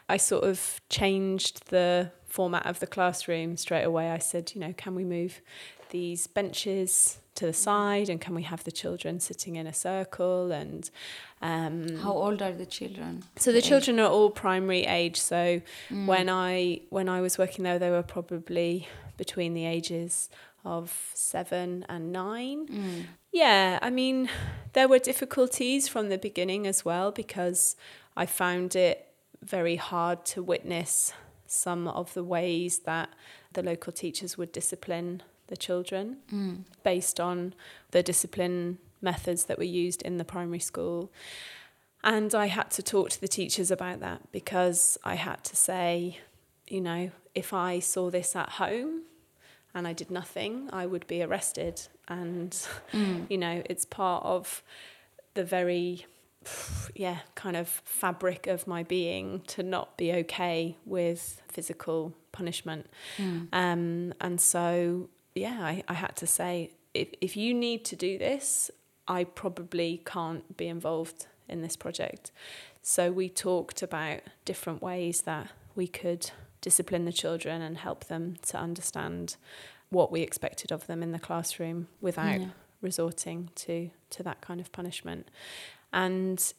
I 0.08 0.16
sort 0.16 0.44
of 0.44 0.80
changed 0.88 1.70
the 1.70 2.10
format 2.36 2.66
of 2.66 2.80
the 2.80 2.86
classroom 2.86 3.56
straight 3.56 3.84
away. 3.84 4.10
I 4.10 4.18
said, 4.18 4.52
you 4.54 4.60
know, 4.60 4.74
can 4.76 4.94
we 4.94 5.04
move 5.04 5.40
these 5.88 6.26
benches 6.26 7.18
to 7.36 7.46
the 7.46 7.52
side 7.52 8.08
and 8.10 8.20
can 8.20 8.34
we 8.34 8.42
have 8.42 8.62
the 8.64 8.72
children 8.72 9.20
sitting 9.20 9.56
in 9.56 9.66
a 9.66 9.72
circle 9.72 10.52
and 10.52 10.90
um, 11.42 11.96
how 11.98 12.12
old 12.12 12.40
are 12.42 12.52
the 12.52 12.66
children 12.66 13.22
so 13.36 13.52
the, 13.52 13.60
children 13.60 14.00
are 14.00 14.08
all 14.08 14.30
primary 14.30 14.84
age 14.86 15.20
so 15.20 15.60
mm. 15.90 16.06
when 16.06 16.30
i 16.30 16.80
when 16.88 17.10
i 17.10 17.20
was 17.20 17.36
working 17.36 17.62
there 17.62 17.78
they 17.78 17.90
were 17.90 18.02
probably 18.02 18.88
between 19.18 19.52
the 19.52 19.66
ages 19.66 20.30
of 20.64 21.10
seven 21.14 21.84
and 21.90 22.10
nine 22.10 22.66
mm. 22.68 23.04
yeah 23.32 23.78
i 23.82 23.90
mean 23.90 24.30
there 24.72 24.88
were 24.88 24.98
difficulties 24.98 25.86
from 25.88 26.08
the 26.08 26.18
beginning 26.18 26.66
as 26.66 26.86
well 26.86 27.12
because 27.12 27.76
i 28.16 28.24
found 28.24 28.74
it 28.74 28.96
very 29.42 29.76
hard 29.76 30.24
to 30.24 30.42
witness 30.42 31.12
some 31.50 31.88
of 31.88 32.14
the 32.14 32.24
ways 32.24 32.80
that 32.80 33.10
the 33.52 33.62
local 33.62 33.92
teachers 33.92 34.36
would 34.36 34.52
discipline 34.52 35.22
the 35.48 35.56
children 35.56 36.18
mm. 36.32 36.64
based 36.82 37.20
on 37.20 37.54
the 37.90 38.02
discipline 38.02 38.78
methods 39.00 39.44
that 39.44 39.58
were 39.58 39.64
used 39.64 40.02
in 40.02 40.16
the 40.16 40.24
primary 40.24 40.58
school. 40.58 41.10
And 42.02 42.34
I 42.34 42.46
had 42.46 42.70
to 42.72 42.82
talk 42.82 43.10
to 43.10 43.20
the 43.20 43.28
teachers 43.28 43.70
about 43.70 44.00
that 44.00 44.32
because 44.32 44.98
I 45.04 45.14
had 45.14 45.42
to 45.44 45.56
say, 45.56 46.18
you 46.68 46.80
know, 46.80 47.10
if 47.34 47.52
I 47.52 47.78
saw 47.80 48.10
this 48.10 48.34
at 48.36 48.50
home 48.50 49.02
and 49.74 49.86
I 49.86 49.92
did 49.92 50.10
nothing, 50.10 50.68
I 50.72 50.86
would 50.86 51.06
be 51.06 51.22
arrested. 51.22 51.82
And, 52.08 52.50
mm. 52.92 53.26
you 53.30 53.38
know, 53.38 53.62
it's 53.66 53.84
part 53.84 54.24
of 54.24 54.62
the 55.34 55.44
very 55.44 56.06
yeah, 56.94 57.18
kind 57.34 57.56
of 57.56 57.68
fabric 57.84 58.46
of 58.46 58.66
my 58.66 58.82
being 58.82 59.42
to 59.48 59.62
not 59.62 59.96
be 59.96 60.12
okay 60.12 60.76
with 60.84 61.42
physical 61.48 62.14
punishment. 62.32 62.86
Mm. 63.18 63.48
Um, 63.52 64.14
and 64.20 64.40
so, 64.40 65.08
yeah, 65.34 65.58
I, 65.60 65.82
I 65.88 65.94
had 65.94 66.16
to 66.16 66.26
say, 66.26 66.72
if, 66.94 67.08
if 67.20 67.36
you 67.36 67.54
need 67.54 67.84
to 67.86 67.96
do 67.96 68.18
this, 68.18 68.70
I 69.08 69.24
probably 69.24 70.02
can't 70.04 70.56
be 70.56 70.68
involved 70.68 71.26
in 71.48 71.62
this 71.62 71.76
project. 71.76 72.32
So 72.82 73.10
we 73.10 73.28
talked 73.28 73.82
about 73.82 74.20
different 74.44 74.82
ways 74.82 75.22
that 75.22 75.48
we 75.74 75.86
could 75.86 76.30
discipline 76.60 77.04
the 77.04 77.12
children 77.12 77.62
and 77.62 77.78
help 77.78 78.06
them 78.06 78.36
to 78.46 78.58
understand 78.58 79.36
what 79.90 80.10
we 80.10 80.20
expected 80.22 80.72
of 80.72 80.86
them 80.86 81.02
in 81.02 81.12
the 81.12 81.18
classroom 81.18 81.88
without 82.00 82.40
yeah. 82.40 82.48
resorting 82.80 83.50
to 83.54 83.90
to 84.10 84.22
that 84.22 84.40
kind 84.40 84.60
of 84.60 84.72
punishment 84.72 85.28
and 85.92 86.52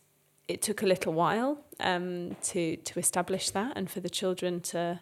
it 0.47 0.61
took 0.61 0.81
a 0.81 0.85
little 0.85 1.13
while 1.13 1.59
um, 1.79 2.35
to 2.41 2.77
to 2.77 2.99
establish 2.99 3.49
that 3.51 3.73
and 3.75 3.89
for 3.89 3.99
the 3.99 4.09
children 4.09 4.61
to 4.61 5.01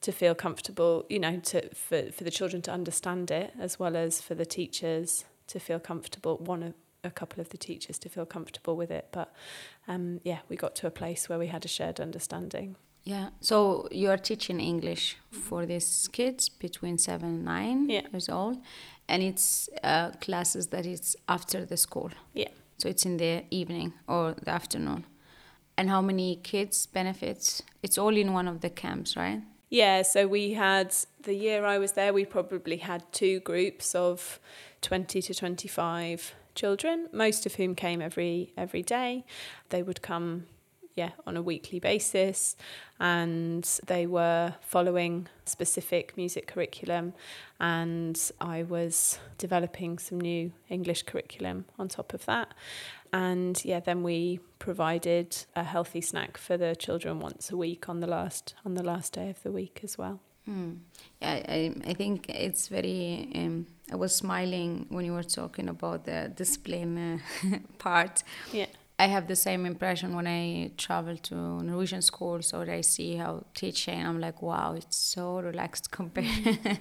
to 0.00 0.12
feel 0.12 0.34
comfortable 0.34 1.04
you 1.08 1.18
know 1.18 1.38
to 1.38 1.68
for, 1.74 2.10
for 2.12 2.24
the 2.24 2.30
children 2.30 2.62
to 2.62 2.70
understand 2.70 3.30
it 3.30 3.52
as 3.58 3.78
well 3.78 3.96
as 3.96 4.20
for 4.20 4.34
the 4.34 4.46
teachers 4.46 5.24
to 5.46 5.58
feel 5.58 5.80
comfortable 5.80 6.36
one 6.38 6.62
of 6.62 6.74
a 7.04 7.10
couple 7.10 7.40
of 7.40 7.48
the 7.50 7.56
teachers 7.56 7.96
to 7.96 8.08
feel 8.08 8.26
comfortable 8.26 8.76
with 8.76 8.90
it. 8.90 9.08
But 9.12 9.32
um, 9.86 10.20
yeah 10.24 10.38
we 10.48 10.56
got 10.56 10.74
to 10.76 10.86
a 10.86 10.90
place 10.90 11.28
where 11.28 11.38
we 11.38 11.48
had 11.48 11.64
a 11.64 11.68
shared 11.68 12.00
understanding. 12.00 12.76
Yeah. 13.04 13.30
So 13.40 13.88
you 13.90 14.10
are 14.10 14.18
teaching 14.18 14.60
english 14.60 15.16
for 15.30 15.64
these 15.64 16.08
kids 16.12 16.48
between 16.48 16.98
seven 16.98 17.28
and 17.28 17.44
nine 17.44 17.88
yeah. 17.88 18.02
years 18.12 18.28
old 18.28 18.58
and 19.08 19.22
it's 19.22 19.68
uh, 19.82 20.10
classes 20.20 20.66
that 20.68 20.84
it's 20.84 21.16
after 21.26 21.64
the 21.64 21.76
school? 21.76 22.10
Yeah 22.34 22.50
so 22.78 22.88
it's 22.88 23.04
in 23.04 23.16
the 23.18 23.44
evening 23.50 23.92
or 24.06 24.34
the 24.42 24.50
afternoon. 24.50 25.04
And 25.76 25.88
how 25.88 26.00
many 26.00 26.36
kids 26.36 26.86
benefits? 26.86 27.62
It's 27.82 27.98
all 27.98 28.16
in 28.16 28.32
one 28.32 28.48
of 28.48 28.60
the 28.60 28.70
camps, 28.70 29.16
right? 29.16 29.42
Yeah, 29.70 30.02
so 30.02 30.26
we 30.26 30.54
had 30.54 30.94
the 31.22 31.34
year 31.34 31.64
I 31.64 31.78
was 31.78 31.92
there, 31.92 32.12
we 32.12 32.24
probably 32.24 32.78
had 32.78 33.04
two 33.12 33.40
groups 33.40 33.94
of 33.94 34.40
20 34.80 35.20
to 35.20 35.34
25 35.34 36.34
children, 36.54 37.08
most 37.12 37.46
of 37.46 37.56
whom 37.56 37.74
came 37.74 38.00
every 38.00 38.52
every 38.56 38.82
day. 38.82 39.24
They 39.68 39.82
would 39.82 40.00
come 40.00 40.46
yeah, 40.98 41.10
on 41.26 41.36
a 41.36 41.42
weekly 41.42 41.78
basis. 41.78 42.56
And 42.98 43.64
they 43.86 44.04
were 44.06 44.54
following 44.60 45.28
specific 45.44 46.16
music 46.16 46.48
curriculum. 46.48 47.14
And 47.60 48.20
I 48.40 48.64
was 48.64 49.20
developing 49.38 49.98
some 49.98 50.20
new 50.20 50.52
English 50.68 51.04
curriculum 51.04 51.66
on 51.78 51.88
top 51.88 52.14
of 52.14 52.26
that. 52.26 52.48
And 53.12 53.64
yeah, 53.64 53.80
then 53.80 54.02
we 54.02 54.40
provided 54.58 55.36
a 55.54 55.62
healthy 55.62 56.00
snack 56.00 56.36
for 56.36 56.56
the 56.56 56.74
children 56.74 57.20
once 57.20 57.52
a 57.52 57.56
week 57.56 57.88
on 57.88 58.00
the 58.00 58.08
last 58.08 58.54
on 58.66 58.74
the 58.74 58.82
last 58.82 59.12
day 59.14 59.30
of 59.30 59.42
the 59.44 59.52
week 59.52 59.80
as 59.84 59.96
well. 59.96 60.20
Hmm. 60.44 60.72
Yeah, 61.22 61.42
I, 61.48 61.74
I 61.86 61.94
think 61.94 62.28
it's 62.28 62.68
very. 62.68 63.30
Um, 63.34 63.66
I 63.92 63.96
was 63.96 64.14
smiling 64.14 64.86
when 64.88 65.04
you 65.04 65.12
were 65.12 65.22
talking 65.22 65.68
about 65.68 66.04
the 66.04 66.32
discipline 66.34 67.22
uh, 67.44 67.58
part. 67.78 68.24
Yeah. 68.52 68.66
I 68.98 69.06
have 69.06 69.28
the 69.28 69.36
same 69.36 69.64
impression 69.64 70.16
when 70.16 70.26
I 70.26 70.72
travel 70.76 71.16
to 71.16 71.34
Norwegian 71.62 72.02
schools 72.02 72.52
or 72.52 72.68
I 72.68 72.80
see 72.80 73.14
how 73.16 73.44
teaching. 73.54 74.04
I'm 74.04 74.20
like, 74.20 74.42
wow, 74.42 74.74
it's 74.74 74.96
so 74.96 75.38
relaxed 75.40 75.90
compared. 75.98 76.80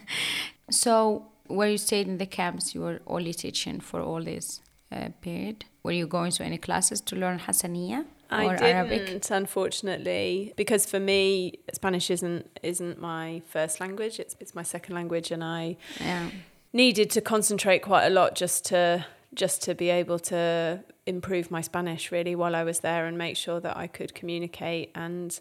so, 0.71 1.27
where 1.47 1.69
you 1.69 1.77
stayed 1.77 2.07
in 2.07 2.17
the 2.17 2.25
camps, 2.25 2.73
you 2.73 2.81
were 2.81 2.99
only 3.05 3.33
teaching 3.33 3.79
for 3.79 4.01
all 4.01 4.23
this 4.23 4.61
uh, 4.91 5.09
period. 5.21 5.65
Were 5.83 5.91
you 5.91 6.07
going 6.07 6.31
to 6.31 6.43
any 6.43 6.57
classes 6.57 7.01
to 7.01 7.15
learn 7.15 7.39
Hassaniya? 7.39 8.05
I 8.29 8.47
didn't, 8.49 8.63
Arabic? 8.63 9.31
unfortunately, 9.31 10.53
because 10.57 10.85
for 10.85 10.99
me, 10.99 11.59
Spanish 11.73 12.09
isn't 12.09 12.59
isn't 12.61 12.99
my 12.99 13.41
first 13.47 13.79
language. 13.79 14.19
It's 14.19 14.35
it's 14.41 14.53
my 14.53 14.63
second 14.63 14.95
language, 14.95 15.31
and 15.31 15.43
I 15.43 15.77
yeah. 16.01 16.29
needed 16.73 17.09
to 17.11 17.21
concentrate 17.21 17.79
quite 17.79 18.05
a 18.05 18.09
lot 18.09 18.35
just 18.35 18.65
to 18.65 19.05
just 19.33 19.61
to 19.63 19.75
be 19.75 19.89
able 19.89 20.19
to 20.19 20.83
improve 21.05 21.51
my 21.51 21.61
Spanish 21.61 22.11
really 22.11 22.35
while 22.35 22.55
I 22.55 22.63
was 22.63 22.79
there 22.79 23.05
and 23.05 23.17
make 23.17 23.37
sure 23.37 23.59
that 23.59 23.77
I 23.77 23.87
could 23.87 24.13
communicate. 24.13 24.91
And 24.95 25.37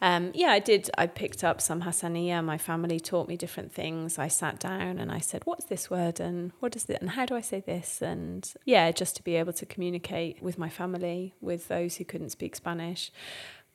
um, 0.00 0.32
yeah, 0.34 0.48
I 0.48 0.58
did. 0.58 0.90
I 0.96 1.06
picked 1.06 1.44
up 1.44 1.60
some 1.60 1.82
Hassaniya. 1.82 2.44
My 2.44 2.58
family 2.58 3.00
taught 3.00 3.28
me 3.28 3.36
different 3.36 3.72
things. 3.72 4.18
I 4.18 4.28
sat 4.28 4.58
down 4.60 4.98
and 4.98 5.10
I 5.10 5.18
said, 5.18 5.42
"What's 5.44 5.64
this 5.66 5.90
word? 5.90 6.20
And 6.20 6.52
what 6.60 6.76
is 6.76 6.88
it? 6.88 7.00
And 7.00 7.10
how 7.10 7.26
do 7.26 7.34
I 7.34 7.40
say 7.40 7.60
this?" 7.60 8.02
And 8.02 8.52
yeah, 8.64 8.90
just 8.92 9.16
to 9.16 9.22
be 9.22 9.36
able 9.36 9.52
to 9.54 9.66
communicate 9.66 10.42
with 10.42 10.58
my 10.58 10.68
family, 10.68 11.34
with 11.40 11.68
those 11.68 11.96
who 11.96 12.04
couldn't 12.04 12.30
speak 12.30 12.56
Spanish. 12.56 13.10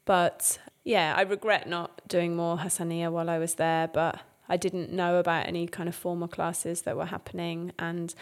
But 0.06 0.60
yeah, 0.84 1.14
I 1.16 1.22
regret 1.22 1.68
not 1.68 2.02
doing 2.08 2.36
more 2.36 2.58
Hassaniya 2.58 3.12
while 3.12 3.30
I 3.30 3.38
was 3.38 3.56
there, 3.56 3.88
but 3.88 4.22
I 4.50 4.58
didn't 4.58 4.92
know 4.92 5.18
about 5.18 5.48
any 5.48 5.68
kind 5.68 5.88
of 5.88 5.96
formal 5.96 6.28
classes 6.28 6.82
that 6.82 6.98
were 6.98 7.06
happening. 7.06 7.72
And 7.78 8.14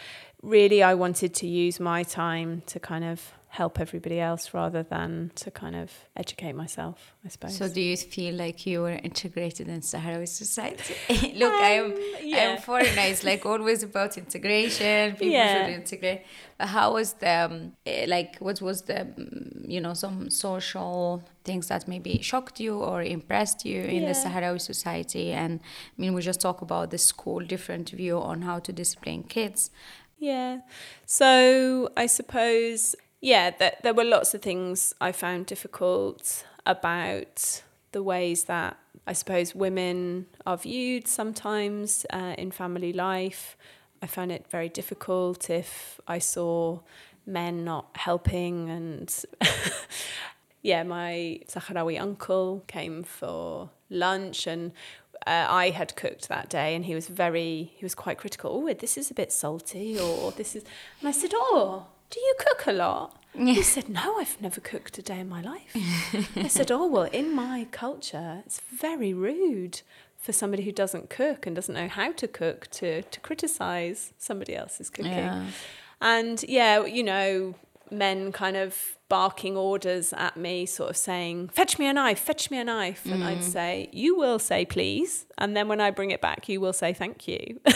really, 0.42 0.82
I 0.82 0.94
wanted 0.94 1.34
to 1.34 1.46
use 1.46 1.80
my 1.80 2.02
time 2.02 2.62
to 2.66 2.78
kind 2.78 3.04
of 3.04 3.32
help 3.50 3.80
everybody 3.80 4.20
else 4.20 4.52
rather 4.52 4.82
than 4.82 5.32
to 5.34 5.50
kind 5.50 5.74
of 5.74 5.90
educate 6.16 6.52
myself, 6.52 7.14
I 7.24 7.28
suppose. 7.28 7.56
So, 7.56 7.68
do 7.68 7.80
you 7.80 7.96
feel 7.96 8.34
like 8.34 8.66
you 8.66 8.82
were 8.82 8.98
integrated 9.02 9.68
in 9.68 9.80
Sahrawi 9.80 10.28
society? 10.28 10.94
Look, 11.34 11.52
um, 11.52 11.62
I 11.62 11.70
am 11.70 11.94
yeah. 12.22 12.36
I 12.36 12.40
am 12.40 12.58
foreigner. 12.60 13.02
It's 13.02 13.24
like 13.24 13.46
always 13.46 13.82
about 13.82 14.18
integration. 14.18 15.12
People 15.12 15.28
yeah. 15.28 15.64
should 15.64 15.74
integrate. 15.74 16.22
But 16.58 16.68
how 16.68 16.92
was 16.92 17.14
the 17.14 17.30
um, 17.30 17.72
eh, 17.86 18.04
like? 18.06 18.36
What 18.38 18.60
was 18.60 18.82
the 18.82 19.06
mm, 19.18 19.66
you 19.66 19.80
know 19.80 19.94
some 19.94 20.28
social 20.28 21.22
things 21.44 21.68
that 21.68 21.88
maybe 21.88 22.20
shocked 22.20 22.60
you 22.60 22.74
or 22.78 23.02
impressed 23.02 23.64
you 23.64 23.80
in 23.80 24.02
yeah. 24.02 24.12
the 24.12 24.18
Sahrawi 24.18 24.60
society? 24.60 25.32
And 25.32 25.60
I 25.60 26.00
mean, 26.00 26.12
we 26.12 26.20
just 26.20 26.40
talk 26.40 26.60
about 26.60 26.90
the 26.90 26.98
school 26.98 27.40
different 27.40 27.90
view 27.90 28.20
on 28.20 28.42
how 28.42 28.58
to 28.58 28.72
discipline 28.72 29.22
kids. 29.22 29.70
Yeah. 30.18 30.58
So 31.06 31.90
I 31.96 32.06
suppose 32.06 32.96
yeah, 33.20 33.50
that 33.58 33.82
there 33.82 33.94
were 33.94 34.04
lots 34.04 34.34
of 34.34 34.42
things 34.42 34.94
I 35.00 35.12
found 35.12 35.46
difficult 35.46 36.44
about 36.66 37.62
the 37.92 38.02
ways 38.02 38.44
that 38.44 38.76
I 39.06 39.12
suppose 39.12 39.54
women 39.54 40.26
are 40.46 40.56
viewed 40.56 41.08
sometimes 41.08 42.04
uh, 42.10 42.34
in 42.36 42.50
family 42.50 42.92
life. 42.92 43.56
I 44.02 44.06
found 44.06 44.30
it 44.30 44.46
very 44.50 44.68
difficult 44.68 45.50
if 45.50 46.00
I 46.06 46.18
saw 46.18 46.80
men 47.26 47.64
not 47.64 47.88
helping 47.96 48.70
and 48.70 49.24
yeah, 50.62 50.82
my 50.82 51.40
Sahrawi 51.48 52.00
uncle 52.00 52.64
came 52.68 53.02
for 53.02 53.70
lunch 53.90 54.46
and 54.46 54.72
uh, 55.26 55.46
I 55.48 55.70
had 55.70 55.96
cooked 55.96 56.28
that 56.28 56.48
day 56.48 56.74
and 56.74 56.84
he 56.84 56.94
was 56.94 57.08
very, 57.08 57.72
he 57.74 57.84
was 57.84 57.94
quite 57.94 58.18
critical. 58.18 58.50
Oh, 58.54 58.72
this 58.74 58.96
is 58.96 59.10
a 59.10 59.14
bit 59.14 59.32
salty 59.32 59.98
or 59.98 60.32
this 60.32 60.54
is, 60.54 60.64
and 61.00 61.08
I 61.08 61.12
said, 61.12 61.32
oh, 61.34 61.86
do 62.10 62.20
you 62.20 62.34
cook 62.38 62.66
a 62.66 62.72
lot? 62.72 63.16
Yeah. 63.34 63.54
He 63.54 63.62
said, 63.62 63.88
No, 63.88 64.18
I've 64.18 64.40
never 64.40 64.60
cooked 64.60 64.98
a 64.98 65.02
day 65.02 65.20
in 65.20 65.28
my 65.28 65.40
life. 65.42 65.76
I 66.36 66.48
said, 66.48 66.70
Oh, 66.70 66.86
well, 66.86 67.04
in 67.04 67.34
my 67.34 67.66
culture, 67.70 68.42
it's 68.44 68.60
very 68.72 69.12
rude 69.12 69.82
for 70.16 70.32
somebody 70.32 70.64
who 70.64 70.72
doesn't 70.72 71.10
cook 71.10 71.46
and 71.46 71.54
doesn't 71.54 71.74
know 71.74 71.88
how 71.88 72.12
to 72.12 72.26
cook 72.26 72.66
to, 72.72 73.02
to 73.02 73.20
criticize 73.20 74.12
somebody 74.18 74.56
else's 74.56 74.90
cooking. 74.90 75.12
Yeah. 75.12 75.46
And 76.00 76.42
yeah, 76.48 76.84
you 76.84 77.02
know, 77.02 77.54
men 77.90 78.32
kind 78.32 78.56
of 78.56 78.96
barking 79.08 79.56
orders 79.56 80.12
at 80.12 80.36
me, 80.36 80.66
sort 80.66 80.90
of 80.90 80.96
saying, 80.96 81.48
Fetch 81.48 81.78
me 81.78 81.86
a 81.86 81.92
knife, 81.92 82.18
fetch 82.18 82.50
me 82.50 82.58
a 82.58 82.64
knife. 82.64 83.06
And 83.06 83.22
mm. 83.22 83.26
I'd 83.26 83.44
say, 83.44 83.88
You 83.92 84.16
will 84.16 84.38
say 84.38 84.64
please. 84.64 85.26
And 85.38 85.56
then 85.56 85.68
when 85.68 85.80
I 85.80 85.90
bring 85.90 86.10
it 86.10 86.20
back, 86.20 86.48
you 86.48 86.60
will 86.60 86.72
say 86.72 86.92
thank 86.92 87.28
you. 87.28 87.60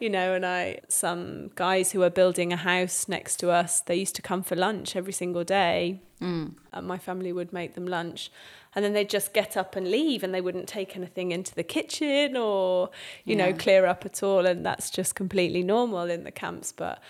you 0.00 0.08
know, 0.08 0.32
and 0.32 0.44
I, 0.46 0.80
some 0.88 1.50
guys 1.54 1.92
who 1.92 2.02
are 2.02 2.10
building 2.10 2.52
a 2.52 2.56
house 2.56 3.06
next 3.06 3.36
to 3.40 3.50
us, 3.50 3.82
they 3.82 3.96
used 3.96 4.16
to 4.16 4.22
come 4.22 4.42
for 4.42 4.56
lunch 4.56 4.96
every 4.96 5.12
single 5.12 5.44
day. 5.44 6.00
Mm. 6.20 6.54
And 6.72 6.86
my 6.86 6.98
family 6.98 7.32
would 7.32 7.52
make 7.52 7.74
them 7.74 7.86
lunch. 7.86 8.32
And 8.74 8.84
then 8.84 8.94
they'd 8.94 9.10
just 9.10 9.34
get 9.34 9.56
up 9.56 9.76
and 9.76 9.90
leave 9.90 10.22
and 10.22 10.34
they 10.34 10.40
wouldn't 10.40 10.68
take 10.68 10.96
anything 10.96 11.32
into 11.32 11.54
the 11.54 11.62
kitchen 11.62 12.36
or, 12.36 12.90
you 13.24 13.36
yeah. 13.36 13.50
know, 13.50 13.52
clear 13.52 13.84
up 13.84 14.06
at 14.06 14.22
all. 14.22 14.46
And 14.46 14.64
that's 14.64 14.90
just 14.90 15.14
completely 15.14 15.62
normal 15.62 16.08
in 16.08 16.24
the 16.24 16.30
camps. 16.30 16.72
But 16.72 17.02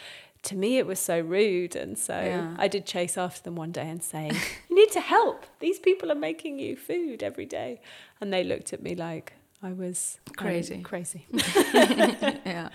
to 0.44 0.56
me, 0.56 0.78
it 0.78 0.87
was 0.87 0.99
so 0.99 1.20
rude. 1.20 1.76
And 1.76 1.97
so 1.97 2.18
yeah. 2.18 2.56
I 2.59 2.66
did 2.66 2.87
chase 2.87 3.16
after 3.16 3.42
them 3.42 3.54
one 3.54 3.70
day 3.70 3.88
and 3.88 4.02
say, 4.02 4.32
You 4.68 4.76
need 4.76 4.90
to 4.92 5.00
help. 5.00 5.47
These 5.61 5.78
people 5.78 6.11
are 6.11 6.16
making 6.16 6.59
you 6.59 6.76
food 6.76 7.23
every 7.23 7.47
day. 7.47 7.80
And 8.20 8.32
they 8.32 8.42
looked 8.42 8.73
at 8.73 8.82
me 8.82 8.97
like, 8.97 9.35
I 9.62 9.73
was 9.73 10.19
crazy. 10.37 10.76
Um, 10.76 10.83
crazy. 10.83 11.27
yeah. 11.33 12.70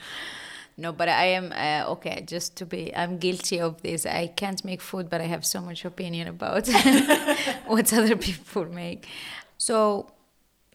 No, 0.77 0.91
but 0.91 1.07
I 1.07 1.25
am 1.27 1.53
uh, 1.53 1.89
okay. 1.93 2.23
Just 2.27 2.57
to 2.57 2.65
be, 2.65 2.95
I'm 2.95 3.17
guilty 3.17 3.59
of 3.59 3.81
this. 3.81 4.05
I 4.05 4.27
can't 4.27 4.63
make 4.65 4.81
food, 4.81 5.09
but 5.09 5.21
I 5.21 5.25
have 5.25 5.45
so 5.45 5.61
much 5.61 5.85
opinion 5.85 6.27
about 6.27 6.67
what 7.65 7.91
other 7.93 8.15
people 8.17 8.65
make. 8.65 9.07
So, 9.57 10.11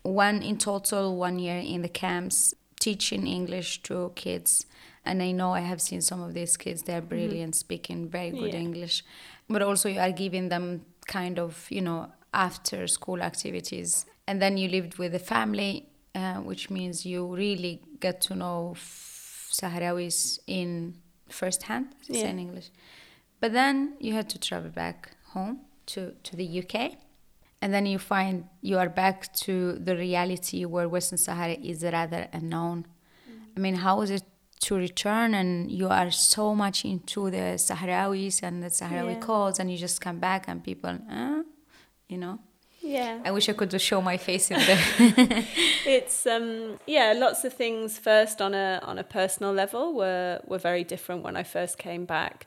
one 0.03 0.43
in 0.43 0.57
total, 0.57 1.17
one 1.17 1.39
year 1.39 1.59
in 1.59 1.83
the 1.83 1.89
camps, 1.89 2.55
teaching 2.81 3.27
English 3.27 3.83
to 3.83 4.13
kids, 4.15 4.65
and 5.05 5.23
I 5.23 5.33
know 5.33 5.53
I 5.53 5.61
have 5.61 5.83
seen 5.83 6.01
some 6.01 6.23
of 6.23 6.33
these 6.33 6.57
kids. 6.57 6.83
They're 6.83 7.01
mm-hmm. 7.01 7.09
brilliant, 7.09 7.53
mm-hmm. 7.53 7.67
speaking 7.67 8.09
very 8.09 8.31
good 8.31 8.55
yeah. 8.55 8.61
English, 8.61 9.05
but 9.49 9.61
also 9.61 9.91
you 9.91 10.01
are 10.01 10.13
giving 10.13 10.49
them 10.49 10.87
kind 11.07 11.39
of, 11.39 11.67
you 11.69 11.83
know, 11.83 12.11
after 12.33 12.87
school 12.87 13.21
activities, 13.21 14.07
and 14.27 14.41
then 14.41 14.57
you 14.57 14.69
lived 14.69 14.97
with 14.97 15.13
the 15.13 15.19
family 15.19 15.90
uh, 16.21 16.41
which 16.51 16.71
means 16.71 17.07
you 17.07 17.27
really 17.27 17.83
get 18.01 18.21
to 18.23 18.35
know 18.35 18.75
Sahrawis 19.59 20.39
in 20.47 20.95
first 21.29 21.63
hand, 21.65 21.87
yeah. 22.09 22.29
in 22.29 22.39
English. 22.39 22.71
But 23.41 23.53
then 23.53 23.95
you 23.99 24.13
had 24.15 24.29
to 24.31 24.39
travel 24.39 24.71
back 24.71 25.17
home 25.33 25.61
to, 25.87 26.13
to 26.23 26.37
the 26.37 26.47
UK. 26.61 26.75
And 27.63 27.75
then 27.75 27.85
you 27.87 27.99
find 27.99 28.35
you 28.63 28.79
are 28.79 28.89
back 28.89 29.33
to 29.45 29.73
the 29.73 29.95
reality 29.97 30.65
where 30.65 30.89
Western 30.89 31.19
Sahara 31.19 31.57
is 31.63 31.83
rather 31.83 32.27
unknown. 32.33 32.87
Mm. 33.29 33.57
I 33.57 33.61
mean, 33.61 33.75
how 33.77 34.01
is 34.01 34.11
it 34.11 34.23
to 34.61 34.77
return 34.77 35.35
and 35.35 35.71
you 35.71 35.89
are 35.89 36.11
so 36.11 36.55
much 36.55 36.85
into 36.85 37.31
the 37.31 37.57
Sahrawis 37.67 38.43
and 38.43 38.63
the 38.63 38.69
Sahrawi 38.69 39.15
yeah. 39.15 39.21
codes 39.21 39.59
and 39.59 39.71
you 39.71 39.77
just 39.77 40.01
come 40.01 40.19
back 40.19 40.47
and 40.49 40.65
people, 40.65 40.99
uh, 41.11 41.43
you 42.09 42.19
know? 42.19 42.39
Yeah. 42.83 43.21
I 43.25 43.31
wish 43.31 43.49
I 43.49 43.53
could 43.53 43.71
just 43.71 43.85
show 43.85 44.01
my 44.01 44.17
face 44.17 44.51
in 44.51 44.59
there. 44.59 44.85
it's 45.87 46.27
um 46.27 46.79
yeah, 46.87 47.13
lots 47.17 47.45
of 47.45 47.53
things 47.53 47.99
first 47.99 48.41
on 48.41 48.55
a 48.55 48.81
on 48.83 48.99
a 48.99 49.05
personal 49.05 49.53
level 49.53 49.95
were 49.95 50.41
were 50.47 50.59
very 50.59 50.85
different 50.85 51.23
when 51.23 51.37
I 51.37 51.43
first 51.43 51.79
came 51.79 52.05
back. 52.07 52.47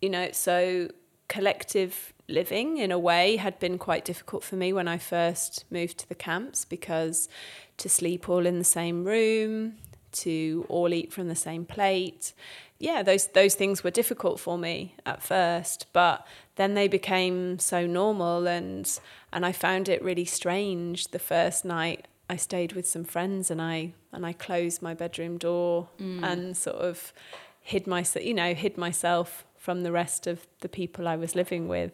You 0.00 0.10
know, 0.10 0.30
so 0.32 0.88
collective 1.28 2.12
living 2.26 2.78
in 2.78 2.90
a 2.90 2.98
way 2.98 3.36
had 3.36 3.58
been 3.58 3.76
quite 3.76 4.04
difficult 4.04 4.42
for 4.42 4.56
me 4.56 4.72
when 4.72 4.88
I 4.88 4.98
first 4.98 5.64
moved 5.70 5.98
to 5.98 6.08
the 6.08 6.14
camps 6.14 6.64
because 6.64 7.28
to 7.76 7.88
sleep 7.88 8.28
all 8.28 8.46
in 8.46 8.58
the 8.58 8.64
same 8.64 9.04
room, 9.04 9.74
to 10.12 10.64
all 10.68 10.92
eat 10.92 11.12
from 11.12 11.28
the 11.28 11.34
same 11.34 11.64
plate. 11.64 12.32
Yeah, 12.80 13.02
those 13.02 13.26
those 13.28 13.54
things 13.54 13.84
were 13.84 13.90
difficult 13.90 14.40
for 14.40 14.56
me 14.56 14.94
at 15.04 15.22
first, 15.22 15.86
but 15.92 16.26
then 16.56 16.74
they 16.74 16.88
became 16.88 17.58
so 17.58 17.86
normal 17.86 18.46
and 18.46 18.98
and 19.32 19.46
I 19.46 19.52
found 19.52 19.88
it 19.88 20.02
really 20.02 20.24
strange 20.24 21.08
the 21.08 21.18
first 21.18 21.64
night 21.64 22.08
I 22.28 22.36
stayed 22.36 22.72
with 22.72 22.86
some 22.86 23.04
friends 23.04 23.50
and 23.50 23.60
I 23.60 23.92
and 24.12 24.24
I 24.24 24.32
closed 24.32 24.82
my 24.82 24.94
bedroom 24.94 25.36
door 25.36 25.88
mm. 26.00 26.22
and 26.22 26.56
sort 26.56 26.76
of 26.76 27.12
hid 27.60 27.86
myself 27.86 28.24
you 28.24 28.34
know 28.34 28.54
hid 28.54 28.78
myself 28.78 29.44
from 29.58 29.82
the 29.82 29.92
rest 29.92 30.26
of 30.26 30.46
the 30.60 30.68
people 30.68 31.08
I 31.08 31.16
was 31.16 31.34
living 31.34 31.66
with 31.66 31.92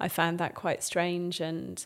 I 0.00 0.08
found 0.08 0.38
that 0.38 0.54
quite 0.54 0.82
strange 0.82 1.40
and 1.40 1.84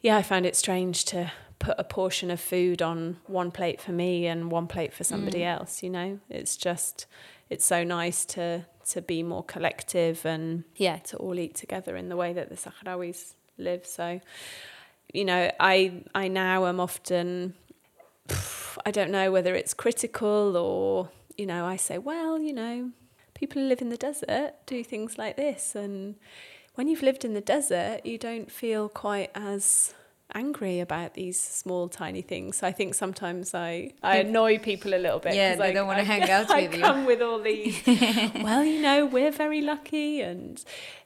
yeah 0.00 0.16
I 0.16 0.22
found 0.22 0.46
it 0.46 0.56
strange 0.56 1.04
to 1.06 1.30
put 1.58 1.74
a 1.78 1.84
portion 1.84 2.30
of 2.30 2.40
food 2.40 2.80
on 2.80 3.18
one 3.26 3.50
plate 3.50 3.80
for 3.80 3.92
me 3.92 4.26
and 4.26 4.50
one 4.50 4.66
plate 4.66 4.92
for 4.92 5.04
somebody 5.04 5.40
mm. 5.40 5.46
else 5.46 5.82
you 5.82 5.90
know 5.90 6.20
it's 6.30 6.56
just 6.56 7.06
it's 7.50 7.64
so 7.64 7.84
nice 7.84 8.24
to 8.24 8.66
to 8.90 9.02
be 9.02 9.22
more 9.22 9.42
collective 9.42 10.24
and 10.24 10.64
yeah 10.76 10.98
to 10.98 11.16
all 11.16 11.38
eat 11.38 11.54
together 11.54 11.96
in 11.96 12.08
the 12.08 12.16
way 12.16 12.32
that 12.32 12.48
the 12.48 12.56
Sahrawis 12.56 13.34
live. 13.58 13.86
So 13.86 14.20
you 15.12 15.24
know 15.24 15.50
I 15.58 16.02
I 16.14 16.28
now 16.28 16.66
am 16.66 16.80
often 16.80 17.54
I 18.84 18.90
don't 18.90 19.10
know 19.10 19.30
whether 19.32 19.54
it's 19.54 19.74
critical 19.74 20.56
or 20.56 21.10
you 21.36 21.46
know 21.46 21.64
I 21.64 21.76
say 21.76 21.98
well 21.98 22.38
you 22.38 22.52
know 22.52 22.90
people 23.34 23.60
who 23.60 23.68
live 23.68 23.82
in 23.82 23.90
the 23.90 23.96
desert 23.96 24.54
do 24.66 24.82
things 24.82 25.18
like 25.18 25.36
this. 25.36 25.74
And 25.74 26.16
when 26.74 26.88
you've 26.88 27.02
lived 27.02 27.24
in 27.24 27.34
the 27.34 27.40
desert 27.40 28.04
you 28.04 28.18
don't 28.18 28.50
feel 28.50 28.88
quite 28.88 29.30
as 29.34 29.94
angry 30.34 30.80
about 30.80 31.14
these 31.14 31.40
small 31.40 31.88
tiny 31.88 32.22
things. 32.22 32.58
So 32.58 32.66
I 32.66 32.72
think 32.72 32.94
sometimes 32.94 33.54
I, 33.54 33.92
I 34.02 34.18
annoy 34.18 34.58
people 34.58 34.94
a 34.94 34.98
little 34.98 35.18
bit. 35.18 35.34
Yeah, 35.34 35.54
they 35.56 35.70
I, 35.70 35.72
don't 35.72 35.86
want 35.86 35.98
to 35.98 36.04
hang 36.04 36.28
out 36.28 36.50
I 36.50 36.62
with 36.62 36.74
you. 36.74 36.84
I 36.84 36.86
come 36.86 37.06
with 37.06 37.22
all 37.22 37.38
these. 37.40 37.80
well, 37.86 38.64
you 38.64 38.80
know, 38.80 39.06
we're 39.06 39.30
very 39.30 39.62
lucky, 39.62 40.20
and 40.20 40.62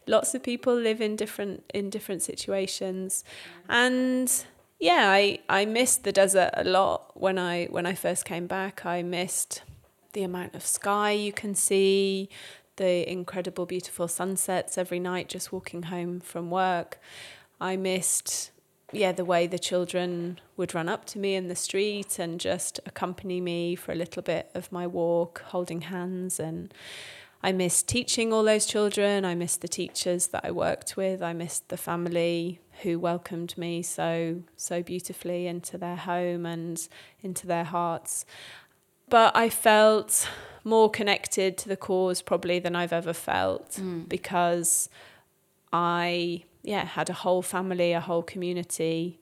lots 0.07 0.35
of 0.35 0.43
people 0.43 0.75
live 0.75 1.01
in 1.01 1.17
different 1.17 1.65
in 1.75 1.91
different 1.91 2.23
situations, 2.23 3.25
and 3.69 4.45
yeah, 4.79 5.11
I 5.11 5.41
I 5.49 5.65
missed 5.67 6.05
the 6.05 6.13
desert 6.13 6.51
a 6.55 6.65
lot 6.65 7.13
when 7.15 7.39
I 7.39 7.67
when 7.67 7.87
I 7.87 7.95
first 7.95 8.25
came 8.25 8.47
back. 8.47 8.87
I 8.87 9.03
missed 9.03 9.63
the 10.13 10.23
amount 10.23 10.55
of 10.55 10.67
sky 10.67 11.13
you 11.13 11.33
can 11.33 11.55
see, 11.55 12.29
the 12.77 13.09
incredible 13.11 13.67
beautiful 13.67 14.09
sunsets 14.09 14.77
every 14.77 14.99
night 14.99 15.29
just 15.29 15.53
walking 15.53 15.85
home 15.85 16.21
from 16.21 16.51
work. 16.51 16.99
I 17.61 17.77
missed 17.77 18.51
yeah, 18.93 19.13
the 19.13 19.25
way 19.25 19.47
the 19.47 19.59
children 19.59 20.41
would 20.57 20.75
run 20.75 20.89
up 20.89 21.05
to 21.07 21.19
me 21.19 21.35
in 21.35 21.49
the 21.49 21.57
street 21.57 22.19
and 22.19 22.41
just 22.41 22.81
accompany 22.87 23.41
me 23.41 23.75
for 23.75 23.93
a 23.93 23.97
little 23.97 24.23
bit 24.23 24.51
of 24.55 24.71
my 24.73 24.87
walk, 24.87 25.43
holding 25.47 25.83
hands. 25.83 26.41
And 26.41 26.73
I 27.43 27.53
missed 27.53 27.89
teaching 27.89 28.33
all 28.33 28.45
those 28.45 28.67
children. 28.67 29.25
I 29.25 29.35
missed 29.35 29.61
the 29.61 29.69
teachers 29.69 30.29
that 30.29 30.45
I 30.45 30.51
worked 30.51 30.97
with. 30.97 31.23
I 31.23 31.33
missed 31.33 31.69
the 31.69 31.77
family 31.77 32.61
who 32.83 32.99
welcomed 32.99 33.57
me 33.59 33.83
so 33.83 34.43
so 34.57 34.83
beautifully 34.83 35.47
into 35.47 35.77
their 35.77 35.97
home 35.97 36.47
and 36.47 36.87
into 37.23 37.47
their 37.47 37.65
hearts. 37.65 38.25
But 39.09 39.37
I 39.37 39.49
felt 39.49 40.29
more 40.65 40.91
connected 40.91 41.57
to 41.59 41.69
the 41.69 41.77
cause 41.77 42.23
probably 42.23 42.59
than 42.59 42.77
I've 42.77 42.93
ever 42.93 43.13
felt 43.13 43.73
mm. 43.73 44.09
because 44.09 44.89
I 45.73 46.45
yeah 46.71 46.85
had 46.85 47.09
a 47.11 47.19
whole 47.25 47.43
family, 47.43 47.93
a 47.93 48.01
whole 48.09 48.23
community 48.23 49.19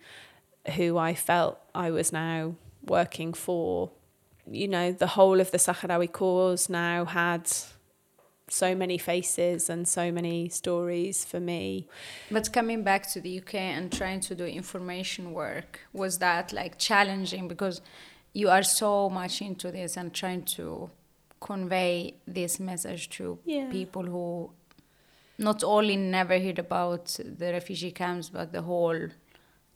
who 0.76 0.98
I 0.98 1.14
felt 1.14 1.54
I 1.74 1.90
was 1.90 2.12
now 2.12 2.54
working 2.96 3.32
for. 3.32 3.90
You 4.50 4.68
know, 4.68 4.92
the 4.92 5.11
whole 5.16 5.40
of 5.40 5.50
the 5.50 5.58
Sahrawi 5.58 6.11
cause 6.11 6.68
now 6.68 7.04
had 7.04 7.44
so 8.50 8.74
many 8.74 8.98
faces 8.98 9.68
and 9.72 9.87
so 9.87 10.11
many 10.11 10.48
stories 10.48 11.24
for 11.24 11.40
me. 11.40 11.87
But 12.30 12.52
coming 12.52 12.82
back 12.82 13.02
to 13.12 13.20
the 13.20 13.32
UK 13.40 13.54
and 13.76 13.92
trying 13.92 14.20
to 14.28 14.34
do 14.34 14.44
information 14.44 15.32
work, 15.32 15.80
was 15.92 16.18
that 16.18 16.52
like 16.52 16.78
challenging 16.78 17.46
because 17.46 17.80
you 18.32 18.48
are 18.48 18.62
so 18.62 19.11
much 19.11 19.42
into 19.42 19.70
this 19.70 19.96
and 19.96 20.14
trying 20.14 20.44
to 20.56 20.90
convey 21.40 22.14
this 22.26 22.58
message 22.58 23.11
to 23.11 23.38
yeah. 23.44 23.68
people 23.70 24.02
who 24.02 24.50
not 25.38 25.62
only 25.62 25.96
never 25.96 26.38
heard 26.38 26.59
about 26.59 27.18
the 27.24 27.53
refugee 27.53 27.92
camps 27.92 28.29
but 28.29 28.53
the 28.53 28.62
whole 28.62 29.09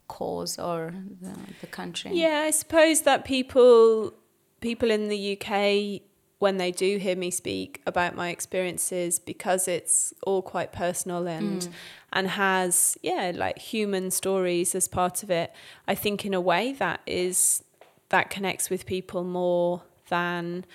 cause 0.07 0.59
or 0.59 0.93
the, 1.21 1.33
the 1.61 1.67
country 1.67 2.11
yeah 2.13 2.43
i 2.45 2.51
suppose 2.51 3.01
that 3.01 3.23
people 3.25 4.13
people 4.59 4.91
in 4.91 5.07
the 5.07 5.37
uk 5.37 6.01
when 6.39 6.57
they 6.57 6.71
do 6.71 6.97
hear 6.97 7.15
me 7.15 7.31
speak 7.31 7.81
about 7.87 8.15
my 8.15 8.29
experiences 8.29 9.17
because 9.17 9.65
it's 9.65 10.13
all 10.27 10.41
quite 10.41 10.73
personal 10.73 11.25
and 11.25 11.61
mm. 11.61 11.71
and 12.11 12.27
has 12.27 12.97
yeah 13.01 13.31
like 13.33 13.57
human 13.57 14.11
stories 14.11 14.75
as 14.75 14.89
part 14.89 15.23
of 15.23 15.31
it 15.31 15.53
i 15.87 15.95
think 15.95 16.25
in 16.25 16.33
a 16.33 16.41
way 16.41 16.73
that 16.73 16.99
is 17.07 17.63
that 18.09 18.29
connects 18.29 18.69
with 18.69 18.85
people 18.85 19.23
more 19.23 19.83
than 20.09 20.65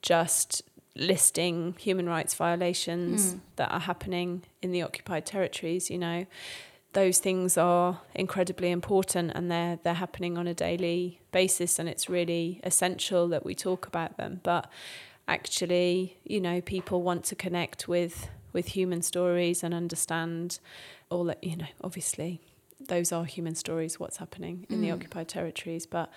just 0.00 0.62
listing 0.96 1.74
human 1.78 2.08
rights 2.08 2.34
violations 2.34 3.34
mm. 3.34 3.40
that 3.56 3.70
are 3.70 3.80
happening 3.80 4.42
in 4.62 4.72
the 4.72 4.82
occupied 4.82 5.24
territories 5.24 5.90
you 5.90 5.98
know 5.98 6.26
those 6.94 7.18
things 7.18 7.58
are 7.58 8.00
incredibly 8.14 8.70
important 8.70 9.30
and 9.34 9.50
they're 9.50 9.78
they're 9.82 9.94
happening 9.94 10.38
on 10.38 10.46
a 10.46 10.54
daily 10.54 11.20
basis 11.32 11.78
and 11.78 11.88
it's 11.88 12.08
really 12.08 12.60
essential 12.64 13.28
that 13.28 13.44
we 13.44 13.54
talk 13.54 13.86
about 13.86 14.16
them 14.16 14.40
but 14.42 14.70
actually 15.26 16.18
you 16.24 16.40
know 16.40 16.60
people 16.60 17.02
want 17.02 17.22
to 17.24 17.36
connect 17.36 17.86
with 17.86 18.28
with 18.52 18.68
human 18.68 19.02
stories 19.02 19.62
and 19.62 19.74
understand 19.74 20.58
all 21.10 21.24
that 21.24 21.42
you 21.44 21.56
know 21.56 21.66
obviously 21.84 22.40
those 22.80 23.12
are 23.12 23.24
human 23.24 23.54
stories 23.54 24.00
what's 24.00 24.16
happening 24.16 24.66
in 24.70 24.78
mm. 24.78 24.82
the 24.82 24.90
occupied 24.90 25.28
territories 25.28 25.84
but 25.84 26.10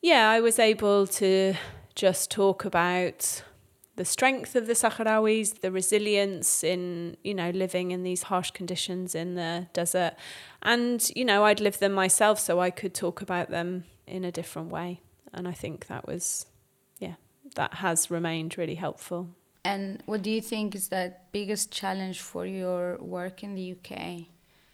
yeah 0.00 0.30
I 0.30 0.40
was 0.40 0.58
able 0.58 1.06
to 1.08 1.54
just 1.94 2.30
talk 2.30 2.64
about 2.64 3.42
the 3.98 4.04
strength 4.04 4.54
of 4.54 4.68
the 4.68 4.74
Sahrawis, 4.74 5.60
the 5.60 5.72
resilience 5.72 6.62
in, 6.62 7.16
you 7.24 7.34
know, 7.34 7.50
living 7.50 7.90
in 7.90 8.04
these 8.04 8.22
harsh 8.22 8.52
conditions 8.52 9.12
in 9.12 9.34
the 9.34 9.66
desert. 9.72 10.14
And, 10.62 11.10
you 11.16 11.24
know, 11.24 11.44
I'd 11.44 11.58
lived 11.58 11.80
them 11.80 11.92
myself, 11.92 12.38
so 12.38 12.60
I 12.60 12.70
could 12.70 12.94
talk 12.94 13.20
about 13.22 13.50
them 13.50 13.84
in 14.06 14.24
a 14.24 14.30
different 14.30 14.70
way. 14.70 15.00
And 15.34 15.48
I 15.48 15.52
think 15.52 15.88
that 15.88 16.06
was, 16.06 16.46
yeah, 17.00 17.14
that 17.56 17.74
has 17.74 18.08
remained 18.08 18.56
really 18.56 18.76
helpful. 18.76 19.30
And 19.64 20.00
what 20.06 20.22
do 20.22 20.30
you 20.30 20.40
think 20.40 20.76
is 20.76 20.88
the 20.88 21.14
biggest 21.32 21.72
challenge 21.72 22.20
for 22.20 22.46
your 22.46 22.98
work 22.98 23.42
in 23.42 23.56
the 23.56 23.72
UK 23.72 24.26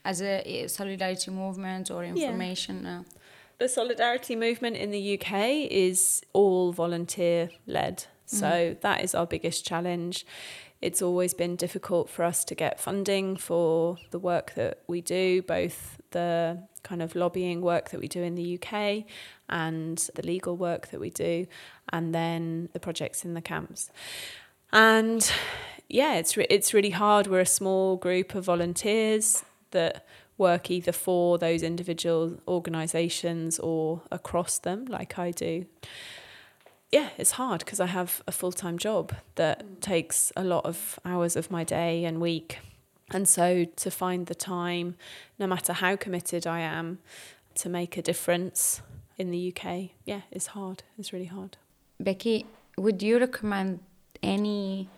as 0.04 0.20
a 0.20 0.42
eh, 0.46 0.68
solidarity 0.68 1.30
movement 1.30 1.90
or 1.90 2.04
information? 2.04 2.82
Yeah. 2.84 3.02
The 3.56 3.70
solidarity 3.70 4.36
movement 4.36 4.76
in 4.76 4.90
the 4.90 5.18
UK 5.18 5.32
is 5.70 6.20
all 6.34 6.72
volunteer 6.72 7.48
led. 7.66 8.04
So 8.26 8.46
mm. 8.46 8.80
that 8.80 9.02
is 9.02 9.14
our 9.14 9.26
biggest 9.26 9.66
challenge. 9.66 10.26
It's 10.80 11.00
always 11.00 11.32
been 11.34 11.56
difficult 11.56 12.10
for 12.10 12.24
us 12.24 12.44
to 12.44 12.54
get 12.54 12.78
funding 12.78 13.36
for 13.36 13.96
the 14.10 14.18
work 14.18 14.54
that 14.54 14.82
we 14.86 15.00
do, 15.00 15.42
both 15.42 15.98
the 16.10 16.62
kind 16.82 17.00
of 17.00 17.14
lobbying 17.14 17.62
work 17.62 17.90
that 17.90 18.00
we 18.00 18.08
do 18.08 18.22
in 18.22 18.34
the 18.34 18.58
UK 18.58 19.04
and 19.48 19.98
the 20.14 20.22
legal 20.22 20.56
work 20.56 20.88
that 20.88 21.00
we 21.00 21.10
do, 21.10 21.46
and 21.90 22.14
then 22.14 22.68
the 22.72 22.80
projects 22.80 23.24
in 23.24 23.34
the 23.34 23.40
camps. 23.40 23.90
And 24.72 25.30
yeah, 25.88 26.14
it's 26.16 26.36
re- 26.36 26.46
it's 26.50 26.74
really 26.74 26.90
hard. 26.90 27.26
We're 27.28 27.40
a 27.40 27.46
small 27.46 27.96
group 27.96 28.34
of 28.34 28.44
volunteers 28.44 29.44
that 29.70 30.06
work 30.36 30.70
either 30.70 30.92
for 30.92 31.38
those 31.38 31.62
individual 31.62 32.38
organisations 32.48 33.58
or 33.58 34.02
across 34.10 34.58
them, 34.58 34.84
like 34.86 35.18
I 35.18 35.30
do 35.30 35.66
yeah, 36.90 37.10
it's 37.18 37.32
hard 37.32 37.60
because 37.64 37.80
I 37.80 37.86
have 37.86 38.22
a 38.26 38.32
full 38.32 38.52
time 38.52 38.78
job 38.78 39.14
that 39.34 39.64
mm. 39.64 39.80
takes 39.80 40.32
a 40.36 40.44
lot 40.44 40.64
of 40.64 40.98
hours 41.04 41.36
of 41.36 41.50
my 41.50 41.64
day 41.64 42.04
and 42.04 42.20
week. 42.20 42.58
And 43.10 43.28
so 43.28 43.64
to 43.64 43.90
find 43.90 44.26
the 44.26 44.34
time, 44.34 44.96
no 45.38 45.46
matter 45.46 45.72
how 45.72 45.96
committed 45.96 46.46
I 46.46 46.60
am, 46.60 46.98
to 47.56 47.68
make 47.68 47.96
a 47.96 48.02
difference 48.02 48.80
in 49.18 49.30
the 49.30 49.52
UK, 49.54 49.90
yeah, 50.04 50.22
it's 50.30 50.48
hard. 50.48 50.82
It's 50.98 51.12
really 51.12 51.26
hard. 51.26 51.56
Beccy, 52.02 52.46
would 52.76 53.02
you 53.02 53.18
recommend 53.18 53.80
any 54.22 54.88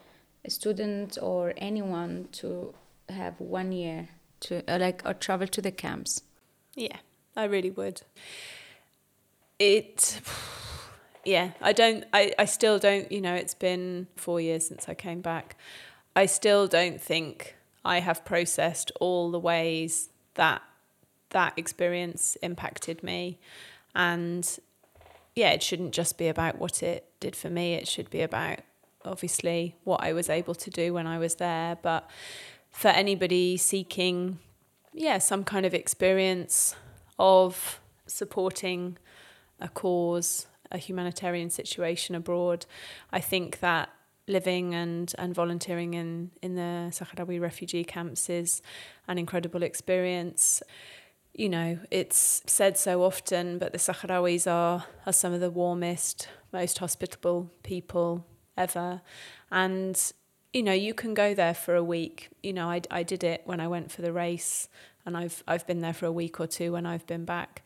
student 0.48 1.18
or 1.20 1.52
anyone 1.56 2.28
to 2.32 2.74
have 3.08 3.34
one 3.38 3.72
year 3.72 4.08
to 4.40 4.62
uh, 4.72 4.78
like 4.78 5.02
or 5.04 5.14
travel 5.14 5.46
to 5.48 5.60
the 5.60 5.72
camps? 5.72 6.22
Yeah, 6.74 6.96
I 7.36 7.44
really 7.44 7.70
would. 7.70 8.02
It 9.58 10.20
yeah, 11.26 11.50
I 11.60 11.72
don't, 11.72 12.04
I, 12.12 12.32
I 12.38 12.44
still 12.44 12.78
don't, 12.78 13.10
you 13.10 13.20
know, 13.20 13.34
it's 13.34 13.54
been 13.54 14.06
four 14.16 14.40
years 14.40 14.66
since 14.66 14.88
I 14.88 14.94
came 14.94 15.20
back. 15.20 15.56
I 16.14 16.26
still 16.26 16.66
don't 16.66 17.00
think 17.00 17.56
I 17.84 18.00
have 18.00 18.24
processed 18.24 18.92
all 19.00 19.30
the 19.30 19.38
ways 19.38 20.08
that 20.34 20.62
that 21.30 21.54
experience 21.56 22.36
impacted 22.42 23.02
me. 23.02 23.38
And 23.94 24.58
yeah, 25.34 25.50
it 25.50 25.62
shouldn't 25.62 25.92
just 25.92 26.16
be 26.16 26.28
about 26.28 26.58
what 26.58 26.82
it 26.82 27.08
did 27.20 27.34
for 27.34 27.50
me, 27.50 27.74
it 27.74 27.88
should 27.88 28.08
be 28.10 28.22
about 28.22 28.60
obviously 29.04 29.76
what 29.84 30.02
I 30.02 30.12
was 30.12 30.28
able 30.28 30.54
to 30.54 30.70
do 30.70 30.94
when 30.94 31.06
I 31.06 31.18
was 31.18 31.36
there. 31.36 31.76
But 31.82 32.08
for 32.70 32.88
anybody 32.88 33.56
seeking, 33.56 34.38
yeah, 34.92 35.18
some 35.18 35.44
kind 35.44 35.66
of 35.66 35.74
experience 35.74 36.76
of 37.18 37.80
supporting 38.06 38.96
a 39.60 39.68
cause 39.68 40.46
a 40.70 40.78
humanitarian 40.78 41.50
situation 41.50 42.14
abroad. 42.14 42.66
I 43.10 43.20
think 43.20 43.60
that 43.60 43.90
living 44.28 44.74
and, 44.74 45.14
and 45.18 45.34
volunteering 45.34 45.94
in, 45.94 46.30
in 46.42 46.56
the 46.56 46.90
Sahrawi 46.90 47.40
refugee 47.40 47.84
camps 47.84 48.28
is 48.28 48.62
an 49.06 49.18
incredible 49.18 49.62
experience. 49.62 50.62
You 51.32 51.48
know, 51.48 51.78
it's 51.90 52.42
said 52.46 52.76
so 52.78 53.02
often, 53.02 53.58
but 53.58 53.72
the 53.72 53.78
Sahrawis 53.78 54.50
are, 54.50 54.84
are 55.04 55.12
some 55.12 55.32
of 55.32 55.40
the 55.40 55.50
warmest, 55.50 56.28
most 56.52 56.78
hospitable 56.78 57.50
people 57.62 58.26
ever. 58.56 59.02
And, 59.50 60.12
you 60.52 60.62
know, 60.62 60.72
you 60.72 60.94
can 60.94 61.14
go 61.14 61.34
there 61.34 61.54
for 61.54 61.74
a 61.74 61.84
week. 61.84 62.30
You 62.42 62.54
know, 62.54 62.70
I, 62.70 62.80
I 62.90 63.02
did 63.02 63.22
it 63.22 63.42
when 63.44 63.60
I 63.60 63.68
went 63.68 63.92
for 63.92 64.02
the 64.02 64.12
race, 64.12 64.68
and 65.04 65.16
I've, 65.16 65.44
I've 65.46 65.66
been 65.66 65.80
there 65.80 65.92
for 65.92 66.06
a 66.06 66.12
week 66.12 66.40
or 66.40 66.46
two 66.46 66.72
when 66.72 66.86
I've 66.86 67.06
been 67.06 67.24
back 67.24 67.62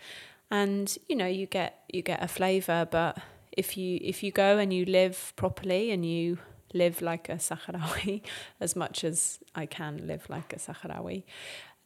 and 0.50 0.98
you 1.08 1.16
know 1.16 1.26
you 1.26 1.46
get 1.46 1.84
you 1.92 2.02
get 2.02 2.22
a 2.22 2.28
flavor 2.28 2.86
but 2.90 3.18
if 3.52 3.76
you 3.76 3.98
if 4.02 4.22
you 4.22 4.30
go 4.30 4.58
and 4.58 4.72
you 4.72 4.84
live 4.84 5.32
properly 5.36 5.90
and 5.90 6.04
you 6.04 6.38
live 6.72 7.02
like 7.02 7.28
a 7.28 7.34
Sahrawi 7.34 8.22
as 8.60 8.76
much 8.76 9.04
as 9.04 9.40
I 9.54 9.66
can 9.66 10.06
live 10.06 10.28
like 10.28 10.52
a 10.52 10.56
Sahrawi 10.56 11.24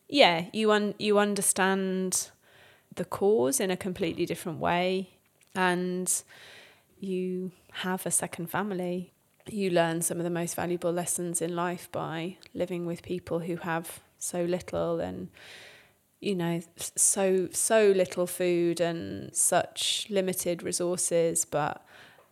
yeah 0.09 0.47
you 0.53 0.73
un- 0.73 0.95
you 0.99 1.19
understand 1.19 2.31
the 2.97 3.05
cause 3.05 3.61
in 3.61 3.71
a 3.71 3.77
completely 3.77 4.27
different 4.27 4.59
way. 4.59 5.11
And 5.55 6.11
you 7.01 7.53
have 7.73 8.07
a 8.07 8.11
second 8.11 8.49
family. 8.49 9.13
You 9.47 9.71
learn 9.71 10.03
some 10.03 10.19
of 10.19 10.25
the 10.25 10.31
most 10.31 10.55
valuable 10.55 10.93
lessons 10.93 11.43
in 11.43 11.55
life 11.55 11.91
by 11.93 12.39
living 12.55 12.87
with 12.87 13.03
people 13.03 13.41
who 13.41 13.57
have 13.57 14.01
so 14.19 14.43
little 14.45 15.01
and 15.01 15.29
you 16.25 16.35
know 16.35 16.61
so 16.97 17.49
so 17.53 17.93
little 17.95 18.27
food 18.27 18.81
and 18.81 19.35
such 19.35 20.07
limited 20.11 20.63
resources 20.63 21.45
but 21.45 21.85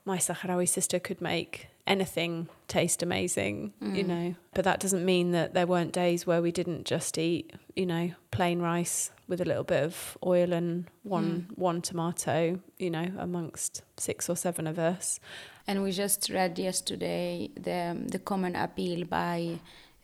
my 0.05 0.18
Sahrawi 0.18 0.68
sister 0.68 0.98
could 0.98 1.20
make 1.20 1.68
anything 1.87 2.48
taste 2.68 3.02
amazing 3.02 3.72
mm. 3.83 3.96
you 3.96 4.05
know 4.05 4.35
but 4.55 4.64
that 4.64 4.78
doesn't 4.78 5.05
mean 5.05 5.33
that 5.33 5.52
there 5.52 5.66
weren't 5.66 5.92
days 5.92 6.26
where 6.26 6.40
we 6.40 6.52
didn't 6.52 6.85
just 6.85 7.18
eat 7.18 7.52
you 7.74 7.85
know 7.85 8.12
plain 8.31 8.61
rice 8.61 9.11
with 9.26 9.40
a 9.40 9.44
little 9.44 9.64
bit 9.64 9.83
of 9.83 10.16
oil 10.24 10.52
and 10.52 10.87
one 11.02 11.46
mm. 11.50 11.59
one 11.59 11.83
tomato 11.83 12.59
you 12.78 12.90
know 12.90 13.09
amongst 13.18 13.83
six 13.96 14.28
or 14.31 14.37
seven 14.37 14.66
of 14.66 14.78
us 14.78 15.18
and 15.66 15.83
we 15.83 15.90
just 15.90 16.31
read 16.31 16.59
yesterday 16.59 17.50
the 17.57 18.00
the 18.07 18.18
common 18.18 18.55
appeal 18.55 19.05
by 19.05 19.59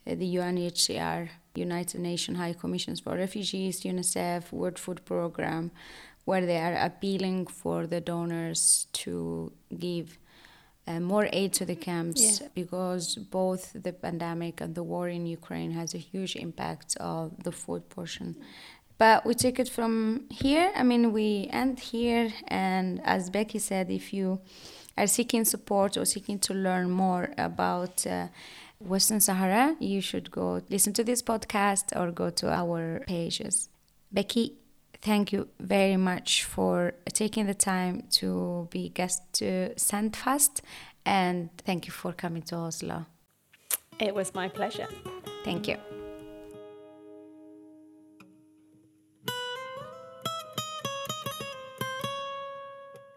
uh, 0.06 0.14
the 0.14 0.36
UNHCR 0.36 1.28
United 1.58 2.00
Nations 2.10 2.36
High 2.38 2.54
Commissions 2.62 2.98
for 3.00 3.12
Refugees, 3.16 3.74
UNICEF, 3.92 4.52
World 4.52 4.78
Food 4.78 5.00
Program, 5.04 5.64
where 6.24 6.44
they 6.50 6.58
are 6.68 6.76
appealing 6.88 7.46
for 7.60 7.78
the 7.86 8.00
donors 8.00 8.86
to 9.02 9.12
give 9.86 10.18
uh, 10.86 11.00
more 11.12 11.26
aid 11.32 11.50
to 11.58 11.64
the 11.70 11.76
camps 11.88 12.22
Yeah. 12.40 12.48
because 12.54 13.04
both 13.40 13.62
the 13.86 13.92
pandemic 13.92 14.54
and 14.62 14.74
the 14.74 14.82
war 14.92 15.06
in 15.08 15.26
Ukraine 15.40 15.72
has 15.80 15.88
a 15.94 16.02
huge 16.12 16.34
impact 16.46 16.88
on 17.00 17.22
the 17.46 17.52
food 17.52 17.82
portion. 17.96 18.28
But 19.02 19.18
we 19.26 19.34
take 19.34 19.58
it 19.64 19.68
from 19.76 20.24
here. 20.42 20.66
I 20.74 20.82
mean, 20.90 21.04
we 21.12 21.28
end 21.62 21.76
here. 21.94 22.26
And 22.48 23.00
as 23.14 23.30
Beccy 23.34 23.60
said, 23.60 23.86
if 24.00 24.12
you 24.12 24.40
are 24.96 25.06
seeking 25.06 25.44
support 25.44 25.96
or 25.96 26.04
seeking 26.04 26.38
to 26.46 26.52
learn 26.54 26.90
more 26.90 27.24
about 27.38 27.96
uh, 28.06 28.26
Western 28.80 29.20
Sahara, 29.20 29.76
you 29.80 30.00
should 30.00 30.30
go 30.30 30.60
listen 30.70 30.92
to 30.94 31.04
this 31.04 31.22
podcast 31.22 31.98
or 31.98 32.12
go 32.12 32.30
to 32.30 32.50
our 32.50 33.02
pages. 33.06 33.68
Beccy, 34.14 34.52
thank 35.02 35.32
you 35.32 35.48
very 35.58 35.96
much 35.96 36.44
for 36.44 36.92
taking 37.12 37.46
the 37.46 37.54
time 37.54 38.04
to 38.10 38.68
be 38.70 38.88
guest 38.88 39.22
to 39.34 39.74
Sandfast 39.76 40.62
and 41.04 41.50
thank 41.58 41.86
you 41.86 41.92
for 41.92 42.12
coming 42.12 42.42
to 42.42 42.56
Oslo. 42.56 43.06
It 43.98 44.14
was 44.14 44.34
my 44.34 44.48
pleasure. 44.48 44.88
Thank 45.44 45.68
you. 45.68 45.76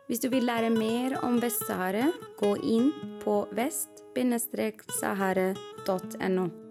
Hvis 0.08 0.20
du 0.20 0.30
vil 0.30 0.44
lære 0.44 0.70
mer 0.70 1.18
om 1.24 1.42
Vest-Sahara, 1.42 2.12
gå 2.38 2.56
inn 2.56 2.92
på 3.24 3.48
www.sahare.no. 4.16 6.71